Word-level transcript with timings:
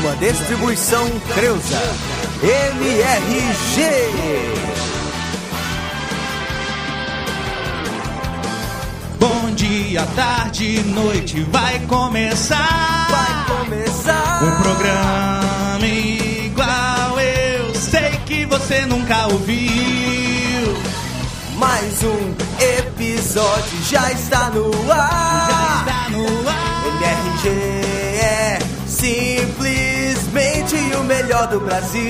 Uma 0.00 0.16
distribuição 0.16 1.06
Creuza. 1.34 1.78
MRG. 2.42 3.82
Bom 9.18 9.50
dia, 9.54 10.06
tarde, 10.16 10.82
noite, 10.84 11.42
vai 11.50 11.78
começar. 11.80 13.08
Vai 13.10 13.58
começar. 13.58 14.42
Um 14.42 14.62
programa 14.62 15.86
igual 15.86 17.20
eu 17.20 17.74
sei 17.74 18.12
que 18.24 18.46
você 18.46 18.86
nunca 18.86 19.26
ouviu. 19.26 19.70
Mais 21.58 22.02
um 22.02 22.34
episódio 22.78 23.82
já 23.82 24.10
está 24.12 24.48
no 24.48 24.70
ar. 24.90 25.46
Já 25.50 25.92
está 25.92 26.08
no 26.08 26.48
ar. 26.48 26.86
MRG 26.86 27.48
é 28.22 28.58
simplesmente 30.30 30.96
o 30.96 31.02
melhor 31.04 31.48
do 31.48 31.60
Brasil. 31.60 32.02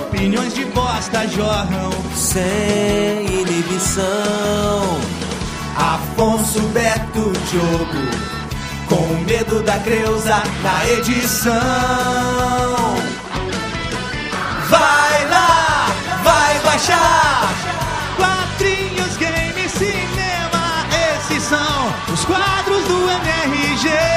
Opiniões 0.00 0.54
de 0.54 0.64
bosta 0.66 1.26
jorram. 1.28 1.90
Sem 2.14 3.26
inibição. 3.42 4.04
Afonso 5.76 6.60
Beto 6.68 7.32
Diogo. 7.50 8.26
Com 8.88 9.24
medo 9.24 9.62
da 9.62 9.78
Creuza 9.78 10.42
na 10.62 10.88
edição. 10.90 11.54
Vai 14.68 15.28
lá, 15.28 15.88
vai 16.24 16.58
baixar. 16.60 17.48
Quadrinhos, 18.16 19.16
games, 19.16 19.72
cinema, 19.72 20.86
esses 21.18 21.42
são 21.42 21.92
os 22.12 22.24
quadros 22.24 22.84
do 22.84 23.10
MRG. 23.10 24.15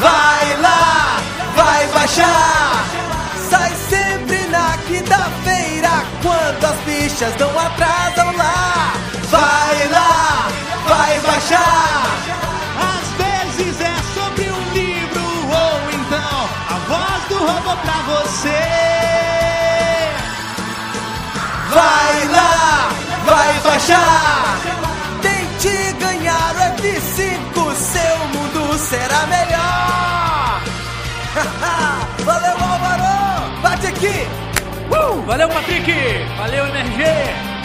Vai 0.00 0.60
lá, 0.60 1.18
vai 1.54 1.86
baixar. 1.88 2.84
Sai 3.50 3.72
sempre 3.88 4.38
na 4.48 4.76
quinta-feira, 4.86 5.90
quando 6.22 6.64
as 6.64 6.76
bichas 6.84 7.34
não 7.38 7.58
atrasam 7.58 8.36
lá. 8.36 8.92
Vai 9.30 9.88
lá, 9.88 10.48
vai 10.88 11.20
baixar. 11.20 12.02
Às 12.92 13.08
vezes 13.22 13.80
é 13.80 13.96
sobre 14.14 14.44
um 14.50 14.72
livro 14.72 15.24
ou 15.62 15.90
então 15.92 16.48
a 16.68 16.76
voz 16.88 17.22
do 17.28 17.38
robô 17.38 17.76
pra 17.82 17.98
você. 18.12 18.62
Vai 21.70 22.28
lá, 22.28 22.90
vai 23.24 23.60
baixar. 23.60 24.58
Tente 25.22 25.92
ganhar 25.98 26.54
o 26.54 26.58
F5, 26.82 27.16
seu 27.16 27.32
mundo 27.40 27.55
será 28.86 29.26
melhor. 29.26 30.62
Valeu, 32.24 32.56
Álvaro. 32.56 33.60
Bate 33.60 33.86
aqui. 33.88 34.26
Uh, 34.90 35.22
valeu, 35.22 35.48
Patrick! 35.48 35.92
Valeu, 36.38 36.66
MRG! 36.66 37.55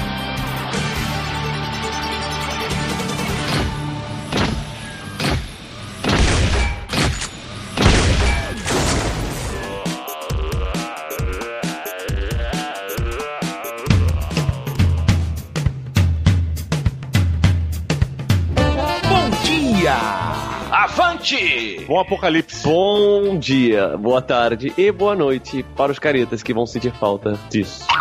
Avante! 21.21 21.85
Bom 21.87 21.99
apocalipse. 21.99 22.63
Bom 22.63 23.37
dia, 23.37 23.95
boa 23.95 24.21
tarde 24.23 24.73
e 24.75 24.91
boa 24.91 25.15
noite 25.15 25.63
para 25.75 25.91
os 25.91 25.99
caretas 25.99 26.41
que 26.41 26.51
vão 26.51 26.65
sentir 26.65 26.91
falta 26.93 27.39
disso. 27.49 27.85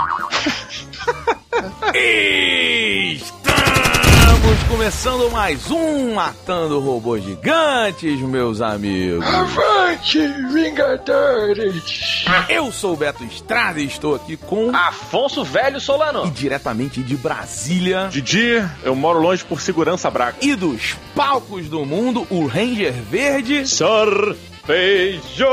Estamos 4.50 4.68
começando 4.68 5.30
mais 5.30 5.70
um 5.70 6.14
Matando 6.14 6.80
Robôs 6.80 7.22
Gigantes, 7.22 8.18
meus 8.20 8.60
amigos. 8.60 9.24
Avante, 9.24 10.18
Vingadores! 10.52 12.24
Eu 12.48 12.72
sou 12.72 12.94
o 12.94 12.96
Beto 12.96 13.22
Estrada 13.22 13.80
e 13.80 13.84
estou 13.84 14.16
aqui 14.16 14.36
com... 14.36 14.74
Afonso 14.74 15.44
Velho 15.44 15.76
E 15.76 15.80
Solano. 15.80 16.28
diretamente 16.32 17.00
de 17.00 17.16
Brasília 17.16 18.08
Didi, 18.10 18.60
eu 18.82 18.96
moro 18.96 19.20
longe 19.20 19.44
por 19.44 19.60
segurança 19.60 20.10
braga. 20.10 20.36
e 20.42 20.56
dos 20.56 20.96
palcos 21.14 21.68
do 21.68 21.86
mundo, 21.86 22.26
o 22.28 22.44
Ranger 22.48 22.92
Verde. 22.92 23.68
Sor 23.68 24.34
Feijão! 24.66 25.48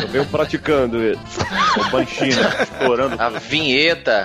Eu 0.00 0.08
venho 0.08 0.26
praticando 0.26 1.02
isso. 1.02 1.18
Com 1.74 1.90
banchina, 1.90 2.56
estourando. 2.62 3.16
A 3.20 3.28
vinheta. 3.30 4.24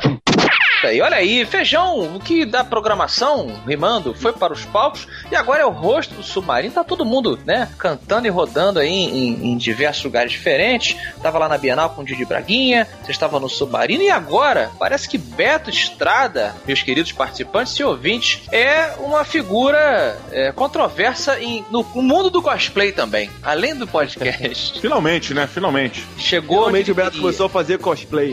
E 0.84 1.02
olha 1.02 1.18
aí, 1.18 1.46
Feijão, 1.46 2.16
o 2.16 2.20
que 2.20 2.46
da 2.46 2.64
programação, 2.64 3.52
rimando, 3.68 4.14
foi 4.14 4.32
para 4.32 4.54
os 4.54 4.64
palcos 4.66 5.08
e 5.32 5.36
agora 5.36 5.62
é 5.62 5.66
o 5.66 5.70
rosto 5.72 6.14
do 6.14 6.24
submarino. 6.24 6.74
Tá 6.74 6.84
todo 6.84 7.04
mundo, 7.06 7.40
né, 7.46 7.70
cantando 7.78 8.28
e 8.28 8.30
rodando 8.30 8.80
aí 8.80 8.88
em, 8.90 9.52
em 9.54 9.58
diversos 9.58 10.04
lugares 10.04 10.32
diferentes. 10.32 10.96
Tava 11.22 11.40
lá 11.40 11.50
na 11.50 11.58
Bienal 11.58 11.90
com 11.90 12.02
o 12.02 12.06
Didi 12.06 12.24
Braguinha, 12.26 12.88
você 13.04 13.12
estava 13.12 13.40
no 13.40 13.50
submarino 13.50 14.04
e 14.04 14.10
agora 14.10 14.70
parece 14.80 15.10
que 15.10 15.18
Beto 15.18 15.70
Estrada, 15.70 16.56
meus 16.66 16.82
queridos 16.84 17.12
participantes 17.12 17.74
e 17.80 17.84
ouvintes, 17.84 18.42
é 18.52 18.94
uma 19.00 19.24
figura 19.24 20.18
é, 20.32 20.52
controversa 20.52 21.40
em- 21.42 21.66
no, 21.72 21.86
no 21.96 22.02
mundo 22.02 22.30
do 22.30 22.42
cosplay 22.42 22.92
também, 22.92 23.30
além 23.44 23.76
do 23.76 23.88
podcast. 23.88 24.80
Finalmente, 24.80 25.34
né? 25.34 25.48
Finalmente. 25.48 26.06
Chegou 26.18 26.58
Finalmente 26.60 26.92
o 26.92 26.96
Beto 26.96 27.10
queria. 27.12 27.22
começou 27.24 27.46
a 27.48 27.50
fazer 27.50 27.80
cosplay. 27.80 28.32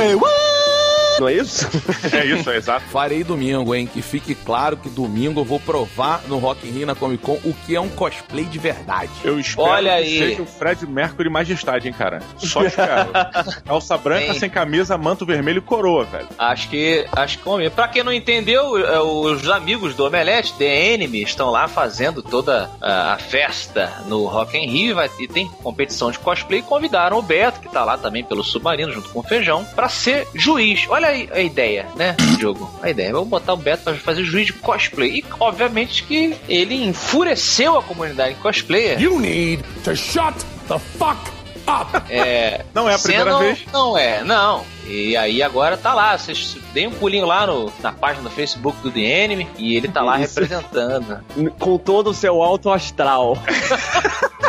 Não 1.18 1.28
é 1.28 1.34
isso? 1.34 1.68
É 2.12 2.24
isso, 2.26 2.50
é 2.50 2.56
exato. 2.56 2.84
Farei 2.92 3.24
domingo, 3.24 3.74
hein? 3.74 3.88
Que 3.92 4.00
fique 4.02 4.34
claro 4.34 4.76
que 4.76 4.88
domingo 4.88 5.40
eu 5.40 5.44
vou 5.44 5.58
provar 5.58 6.22
no 6.28 6.38
Rock 6.38 6.66
in 6.68 6.70
Rio 6.70 6.86
na 6.86 6.94
Comic 6.94 7.22
Con 7.22 7.38
o 7.44 7.52
que 7.66 7.74
é 7.74 7.80
um 7.80 7.88
cosplay 7.88 8.44
de 8.44 8.58
verdade. 8.58 9.10
Eu 9.24 9.38
espero 9.40 9.68
Olha 9.68 9.90
que 9.92 9.96
aí. 9.96 10.18
seja 10.18 10.42
o 10.42 10.46
Fred 10.46 10.86
Mercury 10.86 11.28
Majestade, 11.30 11.88
hein, 11.88 11.94
cara? 11.96 12.20
Só 12.38 12.62
espero. 12.64 13.10
Calça 13.66 13.96
branca, 13.98 14.30
Bem. 14.30 14.38
sem 14.38 14.50
camisa, 14.50 14.96
manto 14.96 15.26
vermelho 15.26 15.58
e 15.58 15.62
coroa, 15.62 16.04
velho. 16.04 16.28
Acho 16.38 16.68
que 16.68 17.06
acho 17.12 17.38
que 17.38 17.44
combina. 17.44 17.70
Pra 17.70 17.88
quem 17.88 18.02
não 18.04 18.12
entendeu, 18.12 18.76
é, 18.78 19.00
os 19.00 19.48
amigos 19.48 19.94
do 19.94 20.06
Omelete, 20.06 20.54
The 20.54 20.92
Enemy, 20.94 21.22
estão 21.22 21.50
lá 21.50 21.66
fazendo 21.66 22.22
toda 22.22 22.70
a, 22.80 23.14
a 23.14 23.18
festa 23.18 23.92
no 24.06 24.26
Rock 24.26 24.56
in 24.56 24.66
Rio 24.68 24.90
e, 24.90 24.92
vai, 24.94 25.10
e 25.18 25.26
tem 25.26 25.48
competição 25.62 26.10
de 26.10 26.18
cosplay. 26.18 26.60
e 26.60 26.62
Convidaram 26.62 27.18
o 27.18 27.22
Beto, 27.22 27.60
que 27.60 27.68
tá 27.68 27.84
lá 27.84 27.96
também 27.98 28.22
pelo 28.24 28.44
Submarino, 28.44 28.92
junto 28.92 29.08
com 29.10 29.20
o 29.20 29.22
Feijão, 29.22 29.64
pra 29.74 29.88
ser 29.88 30.26
juiz. 30.34 30.86
Olha 30.88 31.03
aí 31.04 31.28
a 31.32 31.40
ideia, 31.40 31.86
né, 31.96 32.16
Diogo? 32.38 32.70
A 32.82 32.90
ideia. 32.90 33.12
Vamos 33.12 33.28
botar 33.28 33.52
o 33.54 33.56
Beto 33.56 33.84
pra 33.84 33.94
fazer 33.94 34.24
juiz 34.24 34.46
de 34.46 34.52
cosplay. 34.54 35.18
E, 35.18 35.24
obviamente, 35.40 36.02
que 36.04 36.36
ele 36.48 36.74
enfureceu 36.84 37.78
a 37.78 37.82
comunidade 37.82 38.34
cosplayer. 38.36 39.00
You 39.00 39.18
need 39.20 39.62
to 39.84 39.94
shut 39.94 40.34
the 40.68 40.78
fuck 40.98 41.18
up! 41.66 42.02
É, 42.10 42.64
Não 42.74 42.88
é 42.88 42.94
a 42.94 42.98
primeira 42.98 43.30
Sendo- 43.32 43.38
vez. 43.38 43.64
Não 43.72 43.96
é, 43.96 44.22
não. 44.24 44.64
E 44.86 45.16
aí 45.16 45.42
agora 45.42 45.78
tá 45.78 45.94
lá, 45.94 46.16
vocês 46.18 46.58
deem 46.74 46.88
um 46.88 46.90
pulinho 46.90 47.24
lá 47.24 47.46
no, 47.46 47.72
na 47.82 47.90
página 47.90 48.24
do 48.24 48.30
Facebook 48.30 48.76
do 48.82 48.90
The 48.90 49.00
Enemy 49.00 49.48
e 49.56 49.76
ele 49.76 49.88
tá 49.88 50.02
lá 50.02 50.20
Isso. 50.20 50.38
representando. 50.40 51.24
Com 51.58 51.78
todo 51.78 52.10
o 52.10 52.14
seu 52.14 52.42
alto 52.42 52.70
astral. 52.70 53.38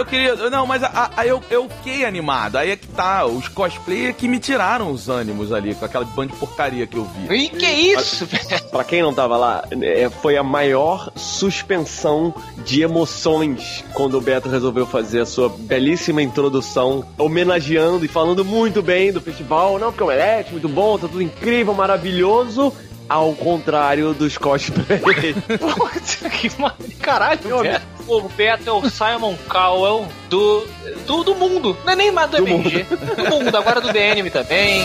Eu 0.00 0.06
queria. 0.06 0.34
Não, 0.50 0.66
mas 0.66 0.82
a, 0.82 1.10
a- 1.16 1.26
eu, 1.26 1.42
eu 1.50 1.68
fiquei 1.68 2.04
animado. 2.04 2.56
Aí 2.56 2.70
é 2.70 2.76
que 2.76 2.86
tá. 2.88 3.26
Os 3.26 3.48
cosplayers 3.48 4.16
que 4.16 4.26
me 4.26 4.38
tiraram 4.38 4.90
os 4.90 5.08
ânimos 5.08 5.52
ali, 5.52 5.74
com 5.74 5.84
aquela 5.84 6.04
banda 6.04 6.32
de 6.32 6.38
porcaria 6.38 6.86
que 6.86 6.96
eu 6.96 7.04
vi. 7.04 7.34
E 7.34 7.48
que 7.50 7.66
isso, 7.66 8.24
velho? 8.26 8.62
Pra 8.70 8.82
quem 8.84 9.02
não 9.02 9.12
tava 9.12 9.36
lá, 9.36 9.64
é, 9.82 10.08
foi 10.08 10.36
a 10.36 10.42
maior 10.42 11.10
suspensão 11.14 12.34
de 12.64 12.82
emoções 12.82 13.84
quando 13.92 14.16
o 14.16 14.20
Beto 14.20 14.48
resolveu 14.48 14.86
fazer 14.86 15.20
a 15.20 15.26
sua 15.26 15.48
belíssima 15.48 16.22
introdução, 16.22 17.04
homenageando 17.18 18.04
e 18.04 18.08
falando 18.08 18.44
muito 18.44 18.82
bem 18.82 19.12
do 19.12 19.20
festival. 19.20 19.78
Não, 19.78 19.88
porque 19.90 20.02
o 20.02 20.06
Omelete, 20.06 20.52
muito 20.52 20.68
bom, 20.68 20.98
tá 20.98 21.08
tudo 21.08 21.20
incrível, 21.22 21.74
maravilhoso. 21.74 22.72
Ao 23.08 23.32
contrário 23.34 24.14
dos 24.14 24.38
cosplays. 24.38 25.00
Puta 25.58 26.30
que 26.30 26.60
mar... 26.60 26.76
Caralho, 27.00 27.40
o 27.58 27.62
Beto, 27.62 27.84
o 28.10 28.28
Beto 28.28 28.68
é 28.68 28.72
o 28.72 28.90
Simon 28.90 29.36
Cowell 29.48 30.06
do, 30.28 30.66
do, 31.06 31.24
do 31.24 31.34
mundo. 31.34 31.76
Não 31.84 31.92
é 31.92 31.96
nem 31.96 32.10
mais 32.10 32.30
do, 32.30 32.38
Do 32.38 32.48
MG. 32.48 32.84
Do 33.16 33.30
mundo, 33.30 33.56
agora 33.56 33.80
do 33.80 33.92
The 33.92 34.10
Enemy 34.10 34.30
também. 34.30 34.82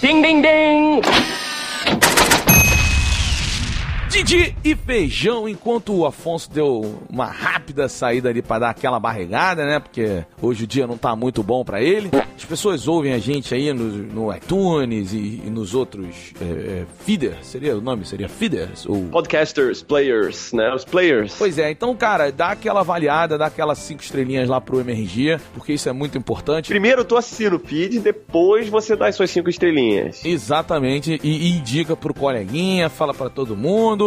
Ding, 0.00 0.20
ding, 0.20 0.42
ding! 0.42 1.43
Didi 4.14 4.54
e 4.62 4.76
feijão, 4.76 5.48
enquanto 5.48 5.92
o 5.92 6.06
Afonso 6.06 6.48
deu 6.48 7.00
uma 7.10 7.26
rápida 7.26 7.88
saída 7.88 8.28
ali 8.28 8.42
pra 8.42 8.60
dar 8.60 8.70
aquela 8.70 9.00
barrigada, 9.00 9.66
né? 9.66 9.80
Porque 9.80 10.24
hoje 10.40 10.62
o 10.62 10.66
dia 10.68 10.86
não 10.86 10.96
tá 10.96 11.16
muito 11.16 11.42
bom 11.42 11.64
pra 11.64 11.82
ele. 11.82 12.10
As 12.36 12.44
pessoas 12.44 12.86
ouvem 12.86 13.12
a 13.12 13.18
gente 13.18 13.52
aí 13.52 13.72
no, 13.72 13.84
no 13.84 14.32
iTunes 14.32 15.12
e, 15.12 15.42
e 15.44 15.50
nos 15.50 15.74
outros 15.74 16.32
é, 16.40 16.44
é, 16.44 16.86
feeders, 17.04 17.44
seria 17.44 17.76
o 17.76 17.80
nome? 17.80 18.04
Seria 18.06 18.28
feeders? 18.28 18.86
Ou... 18.86 19.02
Podcasters, 19.06 19.82
players, 19.82 20.52
né? 20.52 20.72
Os 20.72 20.84
players. 20.84 21.34
Pois 21.36 21.58
é, 21.58 21.72
então, 21.72 21.92
cara, 21.96 22.30
dá 22.30 22.50
aquela 22.50 22.80
avaliada, 22.80 23.36
dá 23.36 23.46
aquelas 23.46 23.78
cinco 23.78 24.04
estrelinhas 24.04 24.48
lá 24.48 24.60
pro 24.60 24.78
MRG, 24.78 25.40
porque 25.54 25.72
isso 25.72 25.88
é 25.88 25.92
muito 25.92 26.16
importante. 26.16 26.68
Primeiro 26.68 27.04
tu 27.04 27.16
assina 27.16 27.56
o 27.56 27.58
feed, 27.58 27.98
depois 27.98 28.68
você 28.68 28.94
dá 28.94 29.08
as 29.08 29.16
suas 29.16 29.32
cinco 29.32 29.50
estrelinhas. 29.50 30.24
Exatamente, 30.24 31.18
e, 31.20 31.48
e 31.48 31.58
indica 31.58 31.96
pro 31.96 32.14
coleguinha, 32.14 32.88
fala 32.88 33.12
pra 33.12 33.28
todo 33.28 33.56
mundo. 33.56 34.03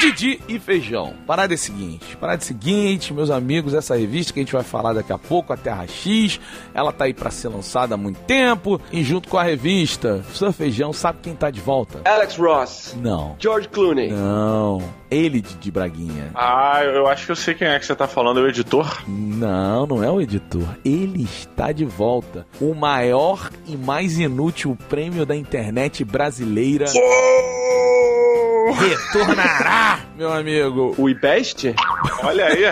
Didi 0.00 0.40
e 0.48 0.58
Feijão. 0.58 1.12
Parada 1.26 1.52
é 1.52 1.56
a 1.56 1.58
seguinte, 1.58 2.16
parada 2.16 2.38
é 2.38 2.42
a 2.42 2.46
seguinte, 2.46 3.12
meus 3.12 3.28
amigos, 3.30 3.74
essa 3.74 3.94
revista 3.94 4.32
que 4.32 4.40
a 4.40 4.42
gente 4.42 4.52
vai 4.54 4.62
falar 4.62 4.94
daqui 4.94 5.12
a 5.12 5.18
pouco, 5.18 5.52
a 5.52 5.58
Terra 5.58 5.86
X, 5.86 6.40
ela 6.72 6.90
tá 6.90 7.04
aí 7.04 7.12
pra 7.12 7.30
ser 7.30 7.48
lançada 7.48 7.94
há 7.94 7.98
muito 7.98 8.18
tempo, 8.20 8.80
e 8.90 9.04
junto 9.04 9.28
com 9.28 9.36
a 9.36 9.42
revista, 9.42 10.24
Sr. 10.32 10.52
Feijão 10.52 10.90
sabe 10.94 11.18
quem 11.22 11.34
tá 11.34 11.50
de 11.50 11.60
volta? 11.60 12.00
Alex 12.06 12.36
Ross, 12.36 12.96
Não. 12.98 13.36
George 13.38 13.68
Clooney. 13.68 14.10
Não. 14.10 14.82
Ele, 15.10 15.42
Didi 15.42 15.70
Braguinha. 15.70 16.30
Ah, 16.34 16.82
eu 16.82 17.06
acho 17.06 17.26
que 17.26 17.32
eu 17.32 17.36
sei 17.36 17.52
quem 17.52 17.68
é 17.68 17.78
que 17.78 17.84
você 17.84 17.94
tá 17.94 18.06
falando, 18.08 18.40
é 18.40 18.42
o 18.44 18.48
editor. 18.48 19.02
Não, 19.06 19.86
não 19.86 20.02
é 20.02 20.10
o 20.10 20.20
editor. 20.20 20.66
Ele 20.84 21.24
está 21.24 21.72
de 21.72 21.84
volta. 21.84 22.46
O 22.60 22.74
maior 22.74 23.50
e 23.66 23.76
mais 23.76 24.18
inútil 24.18 24.78
prêmio 24.88 25.26
da 25.26 25.34
internet 25.34 26.04
brasileira 26.04 26.86
retornará, 28.72 30.00
meu 30.16 30.32
amigo. 30.32 30.94
O 30.98 31.08
IBEST? 31.08 31.74
Olha 32.22 32.46
aí. 32.46 32.64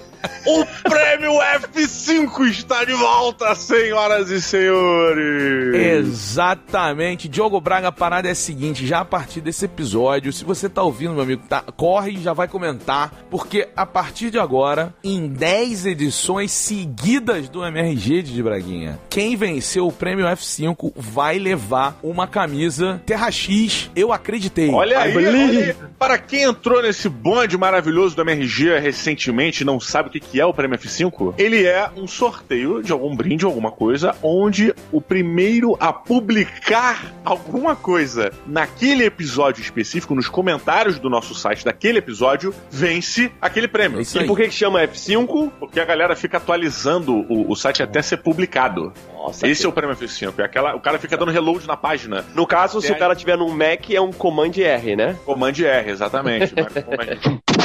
o 0.48 0.64
prêmio 0.88 1.32
F5 1.32 2.48
está 2.48 2.82
de 2.82 2.94
volta, 2.94 3.54
senhoras 3.54 4.30
e 4.30 4.40
senhores. 4.40 5.74
Exatamente. 5.74 7.28
Diogo 7.28 7.60
Braga, 7.60 7.88
a 7.88 7.92
parada 7.92 8.28
é 8.28 8.30
a 8.30 8.34
seguinte: 8.34 8.86
já 8.86 9.00
a 9.00 9.04
partir 9.04 9.42
desse 9.42 9.66
episódio, 9.66 10.32
se 10.32 10.44
você 10.44 10.66
tá 10.66 10.82
ouvindo, 10.82 11.12
meu 11.12 11.22
amigo, 11.22 11.42
tá, 11.46 11.60
corre 11.76 12.12
e 12.12 12.22
já 12.22 12.32
vai 12.32 12.48
comentar, 12.48 13.12
porque 13.30 13.68
a 13.76 13.84
partir 13.84 14.30
de 14.30 14.38
agora, 14.38 14.94
em 15.04 15.28
10 15.28 15.84
edições 15.84 16.50
seguidas 16.50 17.50
do 17.50 17.62
MRG 17.62 18.22
de 18.22 18.42
Braguinha, 18.42 18.98
quem 19.10 19.36
venceu 19.36 19.86
o 19.86 19.92
prêmio 19.92 20.24
F5 20.24 20.92
vai 20.96 21.38
levar 21.38 21.98
uma 22.02 22.26
camisa 22.26 23.02
Terra 23.04 23.30
X. 23.30 23.90
Eu 23.94 24.14
acreditei. 24.14 24.70
Olha 24.70 25.00
aí, 25.00 25.14
olha 25.14 25.30
aí. 25.30 25.76
Para 25.98 26.16
quem 26.16 26.44
entrou 26.44 26.80
nesse 26.80 27.08
bonde 27.08 27.58
maravilhoso 27.58 28.16
do 28.16 28.22
MRG 28.22 28.78
recentemente 28.78 29.62
e 29.62 29.66
não 29.66 29.78
sabe 29.78 30.08
o 30.08 30.12
que 30.12 30.20
que 30.20 30.37
é 30.40 30.44
o 30.46 30.52
Prêmio 30.54 30.78
F5, 30.78 31.34
ele 31.38 31.64
é 31.66 31.88
um 31.96 32.06
sorteio 32.06 32.82
de 32.82 32.92
algum 32.92 33.14
brinde, 33.14 33.44
alguma 33.44 33.70
coisa, 33.70 34.14
onde 34.22 34.74
o 34.92 35.00
primeiro 35.00 35.76
a 35.80 35.92
publicar 35.92 37.12
alguma 37.24 37.74
coisa 37.76 38.32
naquele 38.46 39.04
episódio 39.04 39.60
específico, 39.62 40.14
nos 40.14 40.28
comentários 40.28 40.98
do 40.98 41.08
nosso 41.10 41.34
site 41.34 41.64
daquele 41.64 41.98
episódio, 41.98 42.54
vence 42.70 43.30
aquele 43.40 43.68
prêmio. 43.68 44.00
É 44.00 44.02
E 44.02 44.26
por 44.26 44.36
que 44.36 44.44
que 44.48 44.54
chama 44.54 44.80
F5? 44.86 45.50
Porque 45.58 45.80
a 45.80 45.84
galera 45.84 46.14
fica 46.16 46.36
atualizando 46.36 47.14
o, 47.28 47.50
o 47.50 47.56
site 47.56 47.82
até 47.82 48.02
ser 48.02 48.18
publicado. 48.18 48.92
Nossa, 49.14 49.46
Esse 49.46 49.66
é 49.66 49.68
o 49.68 49.72
prêmio 49.72 49.94
F5. 49.96 50.32
É 50.38 50.42
aquela, 50.44 50.74
o 50.74 50.80
cara 50.80 50.98
fica 50.98 51.16
dando 51.16 51.30
reload 51.32 51.66
na 51.66 51.76
página. 51.76 52.24
No 52.34 52.46
caso, 52.46 52.80
se 52.80 52.92
É. 52.92 52.94
o 52.94 52.98
cara 52.98 53.14
tiver 53.14 53.36
num 53.36 53.50
Mac, 53.50 53.90
é 53.90 54.00
um 54.00 54.12
Command 54.12 54.52
R, 54.56 54.96
né? 54.96 55.16
Command 55.24 55.52
R, 55.58 55.90
exatamente. 55.90 56.54
Command- 56.54 57.40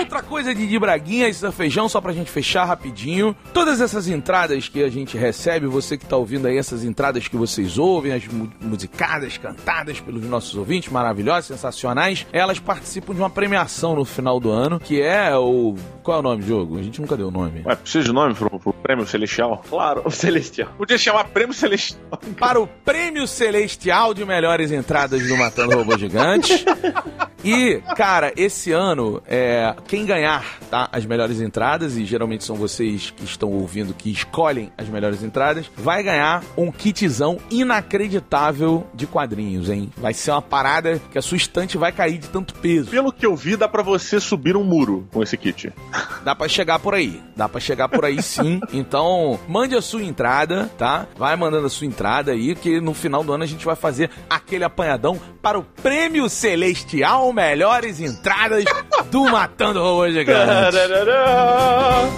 Outra 0.00 0.22
coisa 0.22 0.54
de, 0.54 0.66
de 0.66 0.78
Braguinha 0.78 1.28
e 1.28 1.34
Sr. 1.34 1.52
Feijão, 1.52 1.88
só 1.88 2.00
pra 2.00 2.12
gente 2.12 2.30
fechar 2.30 2.64
rapidinho. 2.64 3.34
Todas 3.52 3.80
essas 3.80 4.08
entradas 4.08 4.68
que 4.68 4.82
a 4.82 4.88
gente 4.88 5.16
recebe, 5.16 5.66
você 5.66 5.96
que 5.96 6.06
tá 6.06 6.16
ouvindo 6.16 6.46
aí, 6.46 6.56
essas 6.56 6.84
entradas 6.84 7.28
que 7.28 7.36
vocês 7.36 7.78
ouvem, 7.78 8.12
as 8.12 8.26
mu- 8.26 8.50
musicadas, 8.60 9.36
cantadas 9.38 10.00
pelos 10.00 10.24
nossos 10.24 10.54
ouvintes, 10.56 10.90
maravilhosas, 10.90 11.46
sensacionais, 11.46 12.26
elas 12.32 12.58
participam 12.58 13.14
de 13.14 13.20
uma 13.20 13.30
premiação 13.30 13.94
no 13.94 14.04
final 14.04 14.40
do 14.40 14.50
ano, 14.50 14.80
que 14.80 15.00
é 15.00 15.34
o. 15.36 15.74
Qual 16.02 16.16
é 16.16 16.20
o 16.20 16.22
nome 16.22 16.42
do 16.42 16.48
jogo? 16.48 16.78
A 16.78 16.82
gente 16.82 17.00
nunca 17.00 17.16
deu 17.16 17.28
o 17.28 17.30
nome. 17.30 17.62
Ué, 17.64 17.76
precisa 17.76 18.04
de 18.04 18.12
nome 18.12 18.34
pro, 18.34 18.58
pro 18.58 18.72
prêmio 18.72 19.06
Celestial? 19.06 19.62
Claro, 19.68 20.02
o 20.04 20.10
Celestial. 20.10 20.70
Podia 20.78 20.96
chamar 20.98 21.24
Prêmio 21.28 21.54
Celestial. 21.54 22.00
para 22.38 22.60
o 22.60 22.66
Prêmio 22.66 23.26
Celestial 23.26 24.14
de 24.14 24.24
Melhores 24.24 24.72
Entradas 24.72 25.26
do 25.26 25.36
Matando 25.36 25.76
Robô 25.76 25.96
Gigante. 25.98 26.64
E, 27.42 27.80
cara, 27.96 28.34
esse 28.36 28.70
ano, 28.70 29.22
é, 29.26 29.74
quem 29.90 30.06
ganhar 30.06 30.44
tá, 30.70 30.88
as 30.92 31.04
melhores 31.04 31.40
entradas, 31.40 31.96
e 31.96 32.04
geralmente 32.04 32.44
são 32.44 32.54
vocês 32.54 33.10
que 33.10 33.24
estão 33.24 33.50
ouvindo 33.50 33.92
que 33.92 34.08
escolhem 34.08 34.70
as 34.78 34.88
melhores 34.88 35.20
entradas, 35.20 35.68
vai 35.76 36.00
ganhar 36.00 36.44
um 36.56 36.70
kitzão 36.70 37.38
inacreditável 37.50 38.86
de 38.94 39.08
quadrinhos, 39.08 39.68
hein? 39.68 39.90
Vai 39.96 40.14
ser 40.14 40.30
uma 40.30 40.40
parada 40.40 41.02
que 41.10 41.18
a 41.18 41.22
sua 41.22 41.36
estante 41.36 41.76
vai 41.76 41.90
cair 41.90 42.18
de 42.18 42.28
tanto 42.28 42.54
peso. 42.54 42.88
Pelo 42.88 43.12
que 43.12 43.26
eu 43.26 43.34
vi, 43.34 43.56
dá 43.56 43.66
pra 43.66 43.82
você 43.82 44.20
subir 44.20 44.56
um 44.56 44.62
muro 44.62 45.08
com 45.12 45.24
esse 45.24 45.36
kit. 45.36 45.72
Dá 46.22 46.36
pra 46.36 46.46
chegar 46.46 46.78
por 46.78 46.94
aí. 46.94 47.20
Dá 47.34 47.48
pra 47.48 47.60
chegar 47.60 47.88
por 47.88 48.04
aí 48.04 48.22
sim. 48.22 48.60
Então, 48.72 49.40
mande 49.48 49.74
a 49.74 49.82
sua 49.82 50.04
entrada, 50.04 50.70
tá? 50.78 51.06
Vai 51.16 51.34
mandando 51.34 51.66
a 51.66 51.70
sua 51.70 51.88
entrada 51.88 52.30
aí, 52.30 52.54
que 52.54 52.80
no 52.80 52.94
final 52.94 53.24
do 53.24 53.32
ano 53.32 53.42
a 53.42 53.46
gente 53.46 53.64
vai 53.64 53.74
fazer 53.74 54.08
aquele 54.28 54.62
apanhadão 54.62 55.20
para 55.42 55.58
o 55.58 55.64
Prêmio 55.64 56.28
Celestial 56.28 57.32
Melhores 57.32 57.98
Entradas 57.98 58.64
do 59.10 59.24
Matando 59.28 59.79
Gigante. 60.12 60.46
Tararara. 60.46 62.10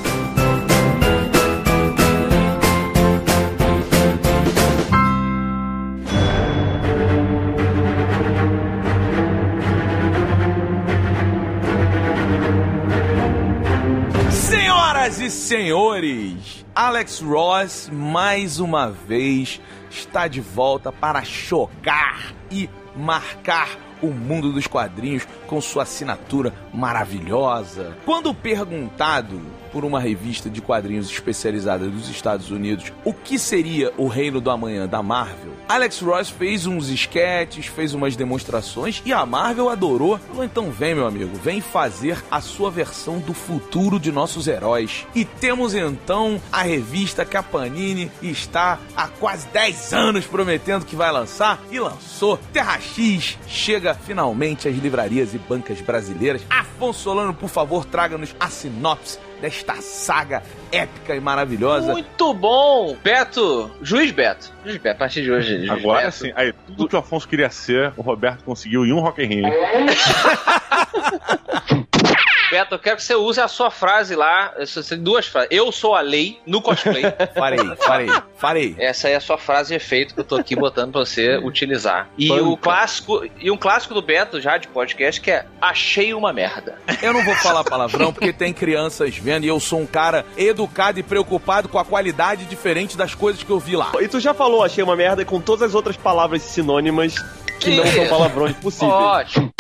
Senhoras 14.31 15.21
e 15.21 15.31
senhores, 15.31 16.67
Alex 16.75 17.21
Ross 17.21 17.89
mais 17.93 18.59
uma 18.59 18.91
vez 18.91 19.61
está 19.91 20.27
de 20.27 20.41
volta 20.41 20.91
para 20.91 21.23
chocar 21.23 22.33
e 22.51 22.69
marcar 22.97 23.69
o 24.03 24.09
mundo 24.09 24.53
dos 24.53 24.67
quadrinhos 24.67 25.27
com 25.47 25.61
sua 25.61 25.85
assinatura 25.85 26.53
maravilhosa. 26.75 27.97
Quando 28.05 28.35
perguntado 28.35 29.41
por 29.73 29.85
uma 29.85 29.99
revista 29.99 30.51
de 30.51 30.61
quadrinhos 30.61 31.11
especializada 31.11 31.89
dos 31.89 32.09
Estados 32.09 32.51
Unidos 32.51 32.93
o 33.05 33.13
que 33.13 33.39
seria 33.39 33.93
o 33.97 34.07
Reino 34.07 34.41
do 34.41 34.51
Amanhã 34.51 34.87
da 34.87 35.03
Marvel, 35.03 35.53
Alex 35.73 36.01
Ross 36.01 36.29
fez 36.29 36.67
uns 36.67 36.91
esquetes, 36.91 37.65
fez 37.65 37.95
umas 37.95 38.15
demonstrações 38.15 39.01
e 39.07 39.13
a 39.13 39.25
Marvel 39.25 39.71
adorou. 39.71 40.19
Falou, 40.19 40.45
então 40.45 40.71
vem, 40.71 40.95
meu 40.95 41.07
amigo, 41.07 41.35
vem 41.37 41.63
fazer 41.63 42.23
a 42.31 42.43
sua 42.43 42.71
versão 42.71 43.19
do 43.19 43.33
futuro 43.33 43.99
de 43.99 44.13
nossos 44.13 44.47
heróis. 44.47 45.07
E 45.15 45.25
temos 45.25 45.75
então 45.75 46.39
a 46.53 46.61
revista 46.61 47.25
que 47.25 47.39
a 47.39 47.43
Panini 47.43 48.11
está 48.21 48.79
há 48.95 49.09
quase 49.09 49.47
10 49.49 49.95
anos 49.95 50.27
prometendo 50.27 50.85
que 50.85 50.95
vai 50.95 51.11
lançar 51.11 51.59
e 51.71 51.81
lançou. 51.81 52.39
Terra 52.53 52.79
X 52.79 53.39
chega 53.47 53.95
finalmente 53.95 54.69
às 54.69 54.77
livrarias 54.77 55.33
e 55.33 55.39
bancas 55.39 55.81
brasileiras. 55.81 56.43
Afonso 56.51 57.01
Solano, 57.01 57.33
por 57.33 57.49
favor, 57.49 57.87
traga-nos 57.87 58.37
a 58.39 58.49
sinopse 58.49 59.19
desta 59.43 59.75
saga 59.83 60.41
épica 60.71 61.17
e 61.17 61.21
maravilhosa. 61.21 61.93
Muito 61.93 62.33
bom! 62.33 62.97
Beto, 63.03 63.69
juiz 63.83 64.13
Beto. 64.13 64.53
Juiz 64.65 64.77
Beto, 64.77 64.95
a 64.95 64.99
partir 65.01 65.23
de 65.23 65.33
hoje. 65.33 65.59
Juiz 65.59 65.71
Agora 65.71 66.05
Beto. 66.05 66.13
sim, 66.13 66.33
aí, 66.37 66.53
tudo 66.69 66.89
que 66.89 66.95
o 66.95 66.99
Afonso 67.01 67.29
queria 67.29 67.51
ser, 67.51 67.93
o 67.97 68.03
Roberto 68.03 68.45
conseguiu 68.45 68.87
em 68.87 68.93
um 68.93 69.01
Rock 69.01 69.21
in 69.21 69.27
Rio. 69.27 69.47
Beto, 72.53 72.75
eu 72.75 72.79
quero 72.79 72.97
que 72.97 73.03
você 73.03 73.15
use 73.15 73.41
a 73.41 73.49
sua 73.49 73.71
frase 73.71 74.15
lá. 74.15 74.53
Duas 74.99 75.27
frases. 75.27 75.49
Eu 75.51 75.73
sou 75.73 75.95
a 75.95 76.03
lei 76.03 76.39
no 76.47 76.61
cosplay. 76.61 77.03
Farei, 77.35 77.59
farei, 77.77 78.09
farei. 78.37 78.77
Essa 78.79 79.09
é 79.09 79.15
a 79.15 79.21
sua 79.21 79.39
frase 79.39 79.71
de 79.71 79.75
efeito 79.77 80.13
que 80.13 80.21
eu 80.21 80.25
tô 80.25 80.37
aqui 80.37 80.55
botando 80.55 80.93
pra 80.93 81.01
você 81.01 81.39
utilizar. 81.43 82.11
E 82.19 82.29
Banca. 82.29 82.45
o 82.45 82.57
clássico, 82.59 83.25
e 83.41 83.51
um 83.51 83.57
clássico 83.57 83.95
do 83.95 84.03
Beto 84.03 84.39
já 84.39 84.59
de 84.59 84.69
podcast 84.69 85.19
que 85.19 85.31
é 85.31 85.47
achei 85.63 86.13
uma 86.13 86.31
merda. 86.31 86.77
Eu 87.01 87.15
não 87.15 87.25
vou 87.25 87.35
falar 87.37 87.65
palavrão 87.65 88.13
porque 88.13 88.35
tem 88.35 88.53
crianças 88.53 89.17
vendo 89.17 89.45
e 89.45 89.49
eu 89.49 89.59
sou 89.59 89.81
um 89.81 89.87
cara 89.87 90.27
educado 90.37 91.01
e 91.01 91.03
preocupado 91.03 91.71
com 91.71 91.79
a 91.79 91.85
qualidade 91.87 92.45
diferente 92.45 92.99
das 92.99 93.15
coisas 93.15 93.43
que 93.43 93.51
eu 93.51 93.59
vi 93.59 93.77
lá. 93.77 93.93
E 93.99 94.09
tu 94.09 94.21
já 94.21 94.35
falou, 94.35 94.63
achei 94.63 94.85
uma 94.85 94.95
merda, 94.95 95.25
com 95.25 95.41
todas 95.41 95.71
as 95.71 95.75
outras 95.75 95.97
palavras 95.97 96.43
sinônimas 96.43 97.15
que 97.59 97.75
não 97.77 97.85
Isso. 97.85 97.95
são 97.97 98.09
palavrões 98.09 98.55
possíveis. 98.57 98.93
Ótimo. 98.93 99.51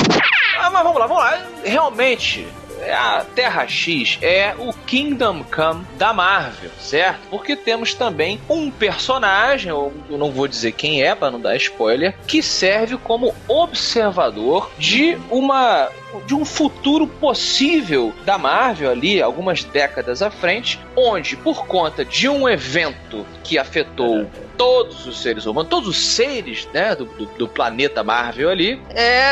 Ah, 0.58 0.70
mas 0.70 0.82
vamos 0.82 0.98
lá, 1.00 1.06
vamos 1.06 1.22
lá. 1.22 1.40
Realmente, 1.64 2.46
a 2.90 3.24
Terra 3.34 3.66
X 3.66 4.18
é 4.20 4.54
o 4.58 4.72
Kingdom 4.72 5.44
Come 5.44 5.84
da 5.98 6.12
Marvel, 6.12 6.70
certo? 6.78 7.20
Porque 7.30 7.54
temos 7.56 7.94
também 7.94 8.40
um 8.48 8.70
personagem, 8.70 9.70
eu 9.70 9.92
não 10.10 10.30
vou 10.30 10.48
dizer 10.48 10.72
quem 10.72 11.02
é 11.02 11.14
para 11.14 11.30
não 11.30 11.40
dar 11.40 11.56
spoiler, 11.56 12.14
que 12.26 12.42
serve 12.42 12.96
como 12.96 13.34
observador 13.48 14.70
de 14.78 15.16
uma 15.30 15.88
de 16.26 16.34
um 16.34 16.44
futuro 16.44 17.06
possível 17.06 18.12
da 18.26 18.36
Marvel 18.36 18.90
ali, 18.90 19.22
algumas 19.22 19.64
décadas 19.64 20.20
à 20.20 20.30
frente, 20.30 20.78
onde 20.94 21.36
por 21.36 21.66
conta 21.66 22.04
de 22.04 22.28
um 22.28 22.46
evento 22.46 23.26
que 23.42 23.56
afetou 23.58 24.30
todos 24.62 25.06
os 25.08 25.20
seres 25.20 25.44
humanos, 25.44 25.68
todos 25.68 25.88
os 25.88 25.98
seres 25.98 26.68
né, 26.72 26.94
do, 26.94 27.04
do, 27.04 27.26
do, 27.26 27.48
planeta 27.48 28.04
Marvel 28.04 28.48
ali, 28.48 28.80
é 28.90 29.24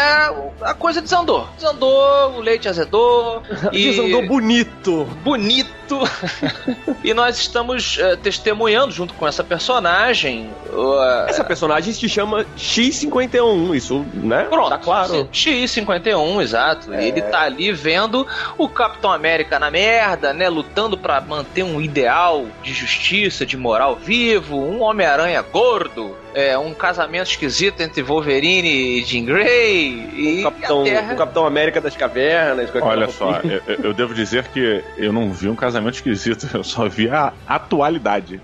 a 0.60 0.75
coisa 0.75 1.00
desandou. 1.00 1.49
Desandou, 1.56 2.32
o 2.37 2.40
leite 2.40 2.68
azedou. 2.68 3.40
e... 3.72 3.84
Desandou 3.84 4.26
bonito. 4.26 5.04
Bonito. 5.22 5.79
e 7.02 7.14
nós 7.14 7.38
estamos 7.38 7.97
uh, 7.97 8.16
testemunhando 8.16 8.92
junto 8.92 9.14
com 9.14 9.26
essa 9.26 9.42
personagem. 9.42 10.50
Uh, 10.73 11.28
essa 11.28 11.44
personagem 11.44 11.92
se 11.92 12.09
chama 12.09 12.44
X51, 12.56 13.75
isso, 13.75 14.04
né? 14.14 14.44
Pronto. 14.44 14.70
Tá 14.70 14.78
claro. 14.78 15.28
X51, 15.32 16.42
exato. 16.42 16.92
É... 16.92 17.09
Ele 17.09 17.23
tá 17.23 17.42
ali 17.42 17.73
vendo 17.73 18.26
o 18.56 18.68
Capitão 18.68 19.12
América 19.12 19.59
na 19.59 19.70
merda, 19.70 20.32
né? 20.32 20.49
Lutando 20.49 20.97
para 20.97 21.20
manter 21.20 21.62
um 21.62 21.80
ideal 21.80 22.47
de 22.62 22.73
justiça, 22.73 23.44
de 23.44 23.56
moral 23.56 23.97
vivo, 23.97 24.56
um 24.56 24.82
Homem-Aranha 24.82 25.42
gordo, 25.42 26.16
é, 26.34 26.58
um 26.58 26.72
casamento 26.75 27.28
esquisito 27.28 27.80
entre 27.80 28.02
Wolverine 28.02 28.68
e 28.68 29.04
Jean 29.04 29.25
Grey. 29.25 30.10
E 30.14 30.40
o 30.40 30.44
Capitão, 30.44 30.84
Terra... 30.84 31.14
o 31.14 31.16
Capitão 31.16 31.46
América 31.46 31.80
das 31.80 31.96
Cavernas. 31.96 32.70
Olha 32.80 33.08
só, 33.08 33.40
eu, 33.40 33.84
eu, 33.84 33.94
devo 33.94 34.14
dizer 34.14 34.44
que 34.49 34.82
eu 34.96 35.12
não 35.12 35.32
vi 35.32 35.49
um 35.49 35.56
casamento 35.56 35.94
esquisito, 35.94 36.49
eu 36.54 36.64
só 36.64 36.88
vi 36.88 37.08
a 37.08 37.32
atualidade. 37.46 38.40